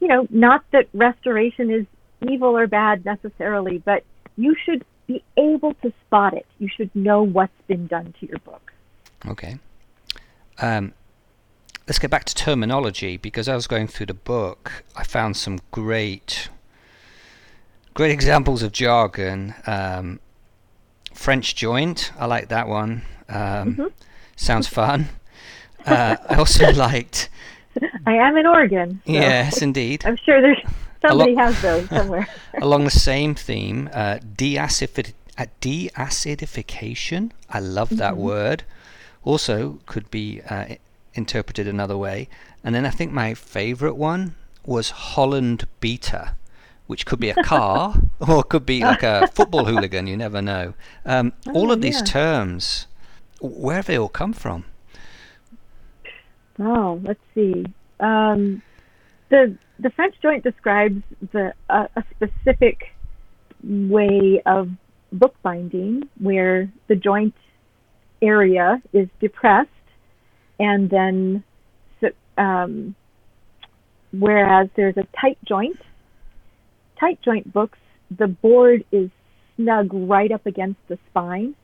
you 0.00 0.08
know 0.08 0.26
not 0.30 0.64
that 0.72 0.88
restoration 0.92 1.70
is 1.70 1.86
evil 2.30 2.56
or 2.56 2.66
bad 2.66 3.04
necessarily, 3.04 3.78
but 3.78 4.04
you 4.36 4.54
should 4.64 4.84
be 5.06 5.22
able 5.38 5.74
to 5.74 5.92
spot 6.06 6.34
it. 6.34 6.46
You 6.58 6.68
should 6.74 6.94
know 6.94 7.22
what's 7.22 7.52
been 7.66 7.86
done 7.86 8.14
to 8.20 8.26
your 8.26 8.38
book. 8.38 8.72
Okay. 9.26 9.58
Um, 10.58 10.92
let's 11.86 11.98
get 11.98 12.10
back 12.10 12.24
to 12.24 12.34
terminology 12.34 13.16
because 13.16 13.48
I 13.48 13.54
was 13.54 13.66
going 13.66 13.86
through 13.88 14.06
the 14.06 14.14
book. 14.14 14.84
I 14.96 15.04
found 15.04 15.36
some 15.36 15.58
great, 15.70 16.48
great 17.94 18.10
examples 18.10 18.62
of 18.62 18.72
jargon. 18.72 19.54
Um, 19.66 20.20
French 21.12 21.54
joint, 21.54 22.12
I 22.18 22.26
like 22.26 22.48
that 22.48 22.68
one. 22.68 23.02
Um, 23.28 23.76
Mhm. 23.76 23.92
Sounds 24.36 24.66
fun. 24.66 25.08
Uh, 25.86 26.16
I 26.28 26.34
also 26.36 26.72
liked, 26.86 27.28
I 28.06 28.14
am 28.14 28.36
in 28.36 28.46
Oregon. 28.46 29.00
so- 29.06 29.12
yes, 29.12 29.62
indeed. 29.62 30.04
I'm 30.06 30.16
sure 30.16 30.40
there's 30.40 30.58
somebody 31.06 31.34
has 31.36 31.60
those 31.62 31.88
somewhere. 31.88 32.26
Along 32.60 32.84
the 32.84 32.90
same 32.90 33.34
theme, 33.34 33.88
uh, 33.92 34.18
deacid- 34.36 35.12
uh, 35.38 35.46
deacidification. 35.60 37.30
I 37.50 37.60
love 37.60 37.90
that 37.98 38.14
Mhm. 38.14 38.18
word. 38.18 38.62
Also, 39.22 39.78
could 39.86 40.10
be 40.10 40.40
uh, 40.48 40.76
interpreted 41.14 41.66
another 41.68 41.96
way. 41.96 42.28
And 42.62 42.74
then 42.74 42.86
I 42.86 42.90
think 42.90 43.12
my 43.12 43.34
favorite 43.34 43.94
one 43.94 44.34
was 44.64 44.90
Hollander 44.90 45.66
beater, 45.80 46.36
which 46.86 47.06
could 47.06 47.20
be 47.20 47.30
a 47.30 47.34
car 47.42 47.94
or 48.20 48.42
could 48.42 48.66
be 48.66 48.80
like 48.80 49.02
a 49.02 49.26
football 49.34 49.64
hooligan. 49.66 50.06
You 50.06 50.16
never 50.16 50.40
know. 50.42 50.74
Um, 51.04 51.32
all 51.52 51.70
Oh, 51.70 51.74
of 51.74 51.80
these 51.82 52.02
terms, 52.02 52.86
where 53.40 53.76
have 53.76 53.86
they 53.86 53.98
all 53.98 54.08
come 54.08 54.32
from? 54.32 54.64
Oh, 56.58 57.00
let's 57.02 57.20
see. 57.34 57.66
Um, 58.00 58.62
the 59.28 59.56
the 59.78 59.90
French 59.90 60.14
joint 60.22 60.44
describes 60.44 61.02
the 61.32 61.52
uh, 61.68 61.88
a 61.96 62.04
specific 62.14 62.94
way 63.62 64.40
of 64.46 64.70
bookbinding 65.12 66.08
where 66.20 66.70
the 66.86 66.94
joint 66.94 67.34
area 68.22 68.80
is 68.92 69.08
depressed, 69.20 69.70
and 70.58 70.90
then 70.90 71.44
um, 72.36 72.94
whereas 74.12 74.68
there's 74.76 74.96
a 74.96 75.06
tight 75.20 75.38
joint. 75.46 75.78
Tight 76.98 77.18
joint 77.24 77.52
books, 77.52 77.78
the 78.16 78.26
board 78.28 78.84
is 78.92 79.10
snug 79.56 79.88
right 79.92 80.32
up 80.32 80.46
against 80.46 80.80
the 80.88 80.98
spine 81.10 81.54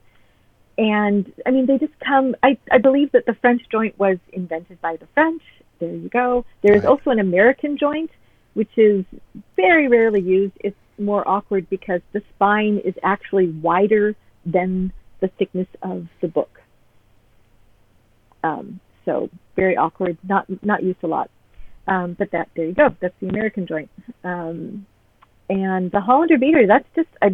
and 0.80 1.30
I 1.46 1.50
mean 1.50 1.66
they 1.66 1.78
just 1.78 1.92
come. 2.00 2.34
I 2.42 2.56
I 2.70 2.78
believe 2.78 3.12
that 3.12 3.26
the 3.26 3.34
French 3.34 3.62
joint 3.70 3.98
was 3.98 4.16
invented 4.32 4.80
by 4.80 4.96
the 4.96 5.06
French. 5.14 5.42
There 5.78 5.94
you 5.94 6.08
go. 6.08 6.46
There 6.62 6.74
is 6.74 6.82
Right. 6.82 6.88
also 6.90 7.10
an 7.10 7.18
American 7.18 7.76
joint, 7.76 8.10
which 8.54 8.70
is 8.78 9.04
very 9.56 9.88
rarely 9.88 10.22
used. 10.22 10.54
It's 10.60 10.76
more 10.98 11.26
awkward 11.28 11.68
because 11.68 12.00
the 12.12 12.22
spine 12.34 12.78
is 12.78 12.94
actually 13.02 13.48
wider 13.50 14.14
than 14.46 14.92
the 15.20 15.28
thickness 15.28 15.68
of 15.82 16.06
the 16.22 16.28
book. 16.28 16.59
Um, 18.42 18.80
so 19.04 19.28
very 19.56 19.76
awkward. 19.76 20.18
Not 20.22 20.46
not 20.64 20.82
used 20.82 21.02
a 21.02 21.06
lot. 21.06 21.30
Um, 21.86 22.14
but 22.18 22.30
that 22.32 22.48
there 22.54 22.66
you 22.66 22.74
go. 22.74 22.94
That's 23.00 23.14
the 23.20 23.28
American 23.28 23.66
joint. 23.66 23.90
Um, 24.24 24.86
And 25.48 25.90
the 25.90 26.00
Hollander 26.00 26.38
beater, 26.38 26.66
that's 26.66 26.88
just 26.94 27.08
a 27.22 27.30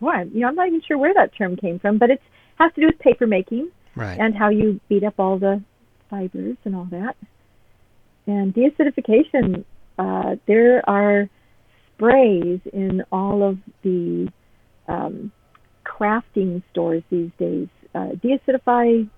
well, 0.00 0.26
you 0.26 0.40
know, 0.40 0.48
I'm 0.48 0.54
not 0.54 0.68
even 0.68 0.80
sure 0.86 0.96
where 0.96 1.12
that 1.14 1.34
term 1.36 1.56
came 1.56 1.78
from, 1.78 1.98
but 1.98 2.10
it 2.10 2.20
has 2.58 2.72
to 2.74 2.80
do 2.80 2.86
with 2.86 2.98
paper 2.98 3.26
making 3.26 3.70
Right. 3.96 4.18
and 4.18 4.34
how 4.34 4.48
you 4.48 4.80
beat 4.88 5.02
up 5.02 5.14
all 5.18 5.38
the 5.38 5.60
fibers 6.08 6.56
and 6.64 6.76
all 6.76 6.86
that. 6.92 7.16
And 8.28 8.54
deacidification, 8.54 9.64
uh, 9.98 10.36
there 10.46 10.88
are 10.88 11.28
sprays 11.94 12.60
in 12.72 13.02
all 13.10 13.42
of 13.42 13.58
the 13.82 14.28
um, 14.86 15.32
crafting 15.84 16.62
stores 16.70 17.02
these 17.10 17.30
days. 17.38 17.66
Uh, 17.94 18.10
deacidify 18.22 19.08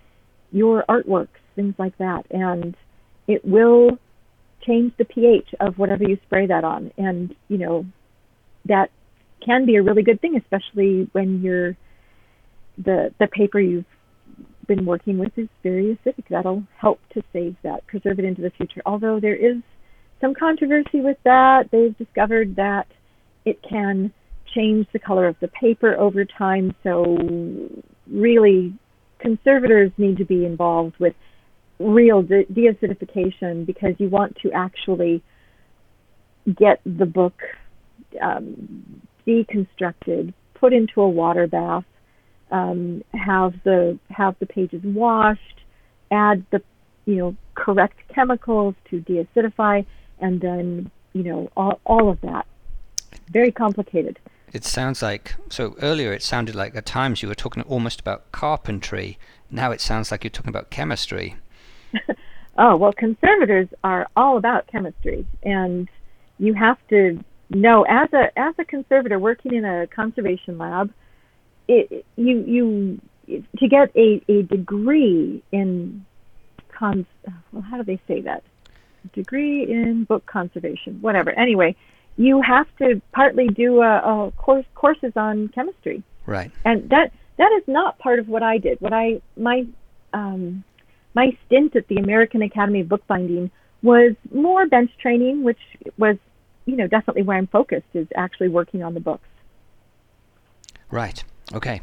your 0.53 0.85
artworks, 0.89 1.29
things 1.55 1.75
like 1.79 1.97
that, 1.99 2.27
and 2.31 2.77
it 3.27 3.45
will 3.45 3.99
change 4.67 4.93
the 4.99 5.05
pH 5.05 5.49
of 5.61 5.79
whatever 5.79 6.05
you 6.05 6.19
spray 6.27 6.47
that 6.47 6.65
on. 6.65 6.93
And 6.99 7.35
you 7.49 7.59
know 7.59 7.87
that 8.67 8.91
can 9.45 9.67
be 9.67 9.77
a 9.77 9.83
really 9.83 10.03
good 10.03 10.21
thing, 10.21 10.37
especially 10.37 11.09
when 11.13 11.43
you're 11.43 11.77
the 12.79 13.13
the 13.19 13.27
paper 13.27 13.61
you've 13.61 13.85
been 14.67 14.85
working 14.85 15.19
with 15.19 15.37
is 15.37 15.49
very 15.63 15.99
acidic. 16.07 16.25
That'll 16.29 16.65
help 16.77 17.01
to 17.15 17.23
save 17.33 17.57
that, 17.63 17.87
preserve 17.87 18.19
it 18.19 18.25
into 18.25 18.43
the 18.43 18.51
future. 18.51 18.83
Although 18.87 19.19
there 19.21 19.35
is 19.35 19.57
some 20.21 20.35
controversy 20.35 21.01
with 21.01 21.17
that, 21.25 21.71
they've 21.73 21.97
discovered 21.97 22.57
that 22.57 22.87
it 23.45 23.61
can 23.69 24.13
change 24.55 24.87
the 24.93 24.99
color 24.99 25.27
of 25.27 25.37
the 25.41 25.49
paper 25.49 25.97
over 25.97 26.25
time. 26.25 26.75
So 26.83 27.17
really, 28.11 28.75
conservators 29.21 29.93
need 29.99 30.19
to 30.19 30.25
be 30.25 30.45
involved 30.45 30.97
with 30.99 31.15
real 31.79 32.23
de- 32.23 32.45
deacidification 32.47 33.65
because 33.65 33.95
you 33.99 34.09
want 34.09 34.37
to 34.43 34.53
actually 34.53 35.23
get 36.57 36.81
the 36.85 37.07
book 37.07 37.41
um, 38.21 39.03
deconstructed, 39.27 40.33
put 40.55 40.73
into 40.73 41.01
a 41.01 41.09
water 41.09 41.47
bath, 41.47 41.85
um, 42.51 43.03
have 43.15 43.55
the 43.65 43.99
have 44.11 44.35
the 44.41 44.47
pages 44.47 44.83
washed, 44.83 45.61
add 46.11 46.45
the 46.51 46.63
you 47.07 47.17
know 47.17 47.37
correct 47.55 47.99
chemicals 48.13 48.75
to 48.91 49.01
deacidify, 49.01 49.85
and 50.19 50.41
then 50.41 50.91
you 51.13 51.23
know 51.23 51.51
all 51.57 51.81
all 51.85 52.11
of 52.11 52.21
that. 52.23 52.47
Very 53.31 53.53
complicated. 53.53 54.19
It 54.53 54.65
sounds 54.65 55.01
like 55.03 55.35
so 55.49 55.77
earlier. 55.81 56.13
It 56.13 56.23
sounded 56.23 56.55
like 56.55 56.75
at 56.75 56.87
times 56.87 57.23
you 57.23 57.29
were 57.29 57.35
talking 57.35 57.63
almost 57.65 58.01
about 58.01 58.31
carpentry. 58.33 59.19
Now 59.51 59.71
it 59.71 59.81
sounds 59.81 60.11
like 60.11 60.25
you're 60.25 60.31
talking 60.31 60.49
about 60.49 60.71
chemistry. 60.71 61.37
oh 62.59 62.77
well, 62.77 62.93
conservators 62.93 63.69
are 63.85 64.09
all 64.17 64.37
about 64.37 64.67
chemistry, 64.67 65.27
and 65.43 65.89
you 66.39 66.55
have 66.55 66.79
to 66.89 67.23
know 67.51 67.85
as 67.89 68.13
a 68.13 68.37
as 68.39 68.55
a 68.59 68.65
conservator 68.65 69.19
working 69.19 69.55
in 69.55 69.65
a 69.65 69.87
conservation 69.87 70.59
lab, 70.59 70.93
it, 71.69 72.05
you 72.17 72.39
you 72.41 73.01
to 73.59 73.69
get 73.69 73.95
a, 73.97 74.23
a 74.29 74.43
degree 74.43 75.43
in 75.53 76.05
cons 76.73 77.07
well 77.53 77.63
how 77.63 77.77
do 77.77 77.85
they 77.85 78.01
say 78.09 78.21
that 78.21 78.43
degree 79.13 79.71
in 79.71 80.05
book 80.05 80.27
conservation 80.27 80.99
whatever 81.01 81.31
anyway 81.39 81.75
you 82.17 82.43
have 82.43 82.67
to 82.79 83.01
partly 83.13 83.49
do 83.49 83.81
a, 83.83 84.27
a 84.27 84.31
course 84.33 84.67
courses 84.75 85.13
on 85.17 85.49
chemistry 85.49 86.03
Right. 86.27 86.51
and 86.65 86.89
that 86.91 87.13
that 87.39 87.53
is 87.59 87.63
not 87.67 87.99
part 87.99 88.19
of 88.19 88.29
what 88.29 88.43
I 88.43 88.59
did 88.59 88.81
what 88.81 88.93
I 88.93 89.21
my 89.37 89.67
um, 90.13 90.65
my 91.15 91.37
stint 91.47 91.77
at 91.77 91.87
the 91.89 91.97
American 91.97 92.43
Academy 92.43 92.81
of 92.81 92.89
Bookbinding 92.89 93.51
was 93.83 94.15
more 94.33 94.67
bench 94.67 94.91
training 95.01 95.43
which 95.45 95.61
was 95.99 96.17
you 96.67 96.77
know 96.77 96.87
definitely 96.87 97.23
where 97.23 97.39
I'm 97.39 97.47
focused 97.47 97.87
is 97.95 98.07
actually 98.15 98.49
working 98.49 98.83
on 98.83 98.95
the 98.95 99.01
books 99.01 99.27
Right. 100.91 101.23
Okay. 101.55 101.81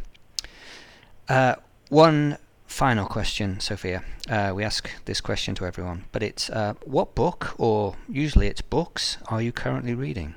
Uh, 1.30 1.56
one 1.90 2.38
final 2.68 3.06
question, 3.06 3.60
Sophia. 3.60 4.04
Uh, 4.30 4.52
we 4.56 4.64
ask 4.64 4.90
this 5.06 5.22
question 5.22 5.56
to 5.56 5.66
everyone, 5.66 6.06
but 6.12 6.22
it's 6.22 6.50
uh, 6.50 6.76
what 6.86 7.16
book, 7.16 7.56
or 7.58 7.96
usually 8.08 8.48
it's 8.48 8.62
books, 8.62 9.18
are 9.28 9.42
you 9.42 9.52
currently 9.52 9.96
reading? 9.96 10.36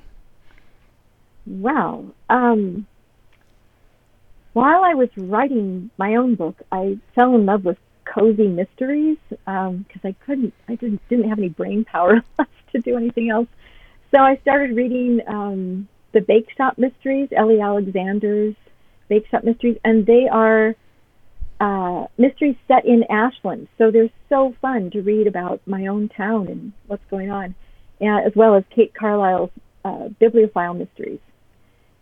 Well, 1.46 2.06
um, 2.28 2.86
while 4.52 4.84
I 4.84 4.94
was 4.94 5.08
writing 5.16 5.90
my 5.98 6.14
own 6.14 6.34
book, 6.34 6.56
I 6.72 6.98
fell 7.14 7.34
in 7.34 7.46
love 7.46 7.64
with 7.64 7.78
cozy 8.04 8.48
mysteries 8.48 9.18
because 9.28 9.44
um, 9.46 9.84
I 10.04 10.14
couldn't, 10.24 10.54
I 10.68 10.74
didn't 10.74 11.06
didn't 11.08 11.28
have 11.28 11.38
any 11.38 11.48
brain 11.48 11.84
power 11.84 12.22
left 12.38 12.50
to 12.72 12.80
do 12.80 12.96
anything 12.96 13.30
else. 13.30 13.48
So 14.10 14.18
I 14.18 14.36
started 14.38 14.74
reading 14.74 15.20
um, 15.28 15.88
the 16.12 16.20
Bake 16.20 16.48
Shop 16.56 16.78
Mysteries, 16.78 17.28
Ellie 17.32 17.60
Alexander's 17.60 18.54
Bake 19.08 19.28
Shop 19.28 19.44
Mysteries, 19.44 19.78
and 19.84 20.04
they 20.06 20.28
are 20.28 20.74
uh, 21.60 22.06
mysteries 22.16 22.56
set 22.66 22.86
in 22.86 23.04
Ashland. 23.10 23.68
So 23.76 23.90
they're 23.90 24.10
so 24.28 24.54
fun 24.62 24.90
to 24.92 25.02
read 25.02 25.26
about 25.26 25.60
my 25.66 25.86
own 25.86 26.08
town 26.08 26.48
and 26.48 26.72
what's 26.86 27.04
going 27.10 27.30
on, 27.30 27.54
uh, 28.00 28.26
as 28.26 28.32
well 28.34 28.56
as 28.56 28.64
Kate 28.74 28.94
Carlisle's 28.94 29.50
uh, 29.84 30.08
Bibliophile 30.18 30.74
Mysteries. 30.74 31.20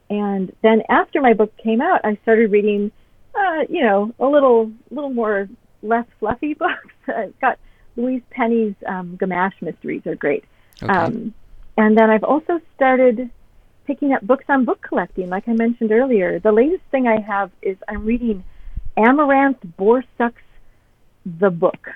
And 0.08 0.54
then 0.62 0.82
after 0.88 1.20
my 1.20 1.34
book 1.34 1.54
came 1.56 1.80
out, 1.80 2.00
I 2.04 2.18
started 2.22 2.50
reading, 2.52 2.92
uh, 3.34 3.64
you 3.68 3.82
know, 3.82 4.14
a 4.18 4.26
little, 4.26 4.72
little 4.90 5.10
more 5.10 5.48
less 5.82 6.06
fluffy 6.20 6.54
books. 6.58 6.94
I've 7.08 7.38
got 7.40 7.58
Louise 7.96 8.22
Penny's 8.30 8.74
um, 8.86 9.18
Gamache 9.20 9.60
Mysteries 9.60 10.06
are 10.06 10.14
great. 10.14 10.44
Okay. 10.82 10.92
Um, 10.92 11.34
and 11.76 11.98
then 11.98 12.10
I've 12.10 12.24
also 12.24 12.60
started 12.76 13.30
picking 13.86 14.12
up 14.12 14.22
books 14.22 14.44
on 14.48 14.64
book 14.64 14.82
collecting, 14.82 15.28
like 15.28 15.48
I 15.48 15.52
mentioned 15.52 15.90
earlier. 15.90 16.38
The 16.38 16.52
latest 16.52 16.82
thing 16.90 17.08
I 17.08 17.20
have 17.20 17.50
is 17.62 17.76
I'm 17.88 18.04
reading 18.04 18.44
Amaranth 18.98 19.58
Borsuk's 19.78 20.42
The 21.24 21.50
Book. 21.50 21.88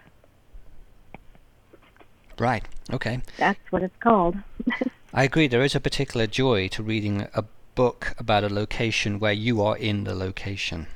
right. 2.38 2.64
Okay. 2.92 3.20
That's 3.38 3.60
what 3.70 3.82
it's 3.82 3.96
called. 4.00 4.36
I 5.14 5.24
agree. 5.24 5.46
There 5.46 5.62
is 5.62 5.74
a 5.74 5.80
particular 5.80 6.26
joy 6.26 6.68
to 6.68 6.82
reading 6.82 7.28
a 7.34 7.44
book 7.74 8.14
about 8.18 8.44
a 8.44 8.48
location 8.52 9.18
where 9.18 9.32
you 9.32 9.62
are 9.62 9.76
in 9.76 10.04
the 10.04 10.14
location. 10.14 10.86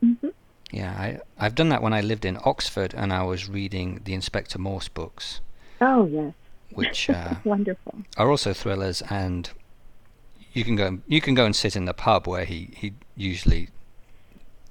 hmm 0.00 0.28
Yeah, 0.70 0.92
I 0.92 1.18
I've 1.38 1.54
done 1.54 1.68
that 1.70 1.82
when 1.82 1.92
I 1.92 2.00
lived 2.00 2.24
in 2.24 2.38
Oxford 2.44 2.94
and 2.94 3.12
I 3.12 3.22
was 3.22 3.48
reading 3.48 4.00
the 4.04 4.14
Inspector 4.14 4.58
Morse 4.58 4.88
books, 4.88 5.40
Oh 5.80 6.06
yes, 6.06 6.32
which 6.72 7.08
uh, 7.18 7.36
wonderful. 7.44 7.94
are 8.16 8.30
also 8.30 8.52
thrillers, 8.52 9.02
and 9.10 9.50
you 10.52 10.64
can 10.64 10.76
go 10.76 10.86
and- 10.86 11.02
you 11.06 11.20
can 11.20 11.34
go 11.34 11.44
and 11.46 11.54
sit 11.56 11.76
in 11.76 11.84
the 11.84 11.94
pub 11.94 12.26
where 12.26 12.44
he 12.44 12.70
he 12.76 12.92
usually 13.16 13.68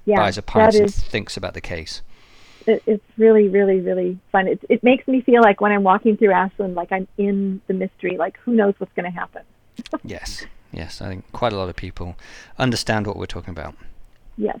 Yeah, 0.08 0.16
buys 0.16 0.38
a 0.38 0.42
pint 0.42 0.74
and 0.74 0.86
is. 0.86 0.98
thinks 1.02 1.36
about 1.36 1.52
the 1.52 1.60
case. 1.60 2.00
It, 2.66 2.82
it's 2.86 3.04
really, 3.18 3.48
really, 3.48 3.80
really 3.80 4.18
fun. 4.32 4.48
It 4.48 4.64
it 4.70 4.82
makes 4.82 5.06
me 5.06 5.20
feel 5.20 5.42
like 5.42 5.60
when 5.60 5.70
I'm 5.70 5.82
walking 5.82 6.16
through 6.16 6.32
Ashland, 6.32 6.74
like 6.74 6.90
I'm 6.90 7.06
in 7.18 7.60
the 7.66 7.74
mystery. 7.74 8.16
Like 8.16 8.38
who 8.38 8.54
knows 8.54 8.72
what's 8.78 8.92
going 8.94 9.04
to 9.12 9.18
happen? 9.18 9.42
Yes, 10.02 10.44
yes, 10.72 11.00
I 11.02 11.08
think 11.08 11.30
quite 11.32 11.52
a 11.52 11.56
lot 11.56 11.68
of 11.68 11.76
people 11.76 12.16
understand 12.58 13.06
what 13.06 13.16
we're 13.16 13.26
talking 13.26 13.50
about. 13.50 13.74
Yes. 14.36 14.58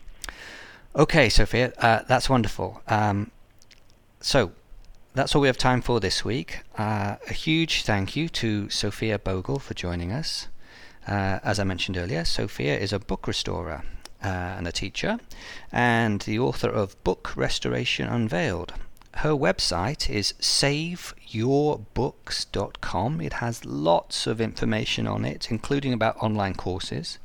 Okay, 0.94 1.28
Sophia, 1.28 1.72
uh, 1.78 2.02
that's 2.06 2.30
wonderful. 2.30 2.82
Um, 2.86 3.30
so, 4.20 4.52
that's 5.14 5.34
all 5.34 5.40
we 5.40 5.48
have 5.48 5.58
time 5.58 5.82
for 5.82 5.98
this 5.98 6.24
week. 6.24 6.60
Uh, 6.76 7.16
a 7.28 7.32
huge 7.32 7.82
thank 7.82 8.14
you 8.14 8.28
to 8.28 8.70
Sophia 8.70 9.18
Bogle 9.18 9.58
for 9.58 9.74
joining 9.74 10.12
us. 10.12 10.46
Uh, 11.06 11.40
as 11.42 11.58
I 11.58 11.64
mentioned 11.64 11.96
earlier, 11.96 12.24
Sophia 12.24 12.78
is 12.78 12.92
a 12.92 13.00
book 13.00 13.26
restorer 13.26 13.82
and 14.22 14.66
a 14.66 14.72
teacher, 14.72 15.18
and 15.70 16.22
the 16.22 16.38
author 16.38 16.68
of 16.68 17.02
Book 17.04 17.36
Restoration 17.36 18.08
Unveiled. 18.08 18.72
Her 19.16 19.30
website 19.30 20.08
is 20.08 20.32
saveyourbooks.com. 20.40 23.20
It 23.20 23.32
has 23.34 23.64
lots 23.64 24.26
of 24.26 24.40
information 24.40 25.06
on 25.06 25.24
it, 25.24 25.50
including 25.50 25.92
about 25.92 26.22
online 26.22 26.54
courses. 26.54 27.18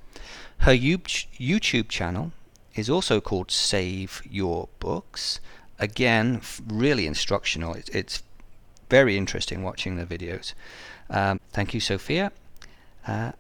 Her 0.60 0.74
YouTube 0.74 1.90
channel 1.90 2.32
is 2.76 2.90
also 2.90 3.22
called 3.22 3.52
Save 3.52 4.24
Your 4.30 4.70
Books. 4.80 5.40
Again, 5.78 6.42
really 6.68 7.06
instructional. 7.06 7.76
It's 7.92 8.24
very 8.90 9.18
interesting 9.18 9.64
watching 9.64 9.98
the 9.98 10.06
videos. 10.06 10.54
Um, 11.10 11.40
thank 11.52 11.74
you, 11.74 11.80
Sophia. 11.80 12.32
Uh, 13.06 13.34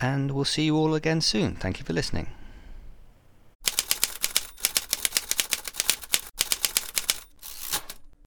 and 0.00 0.32
we'll 0.32 0.44
see 0.44 0.64
you 0.64 0.76
all 0.76 0.94
again 0.94 1.20
soon. 1.20 1.54
Thank 1.54 1.78
you 1.78 1.84
for 1.84 1.92
listening. 1.92 2.28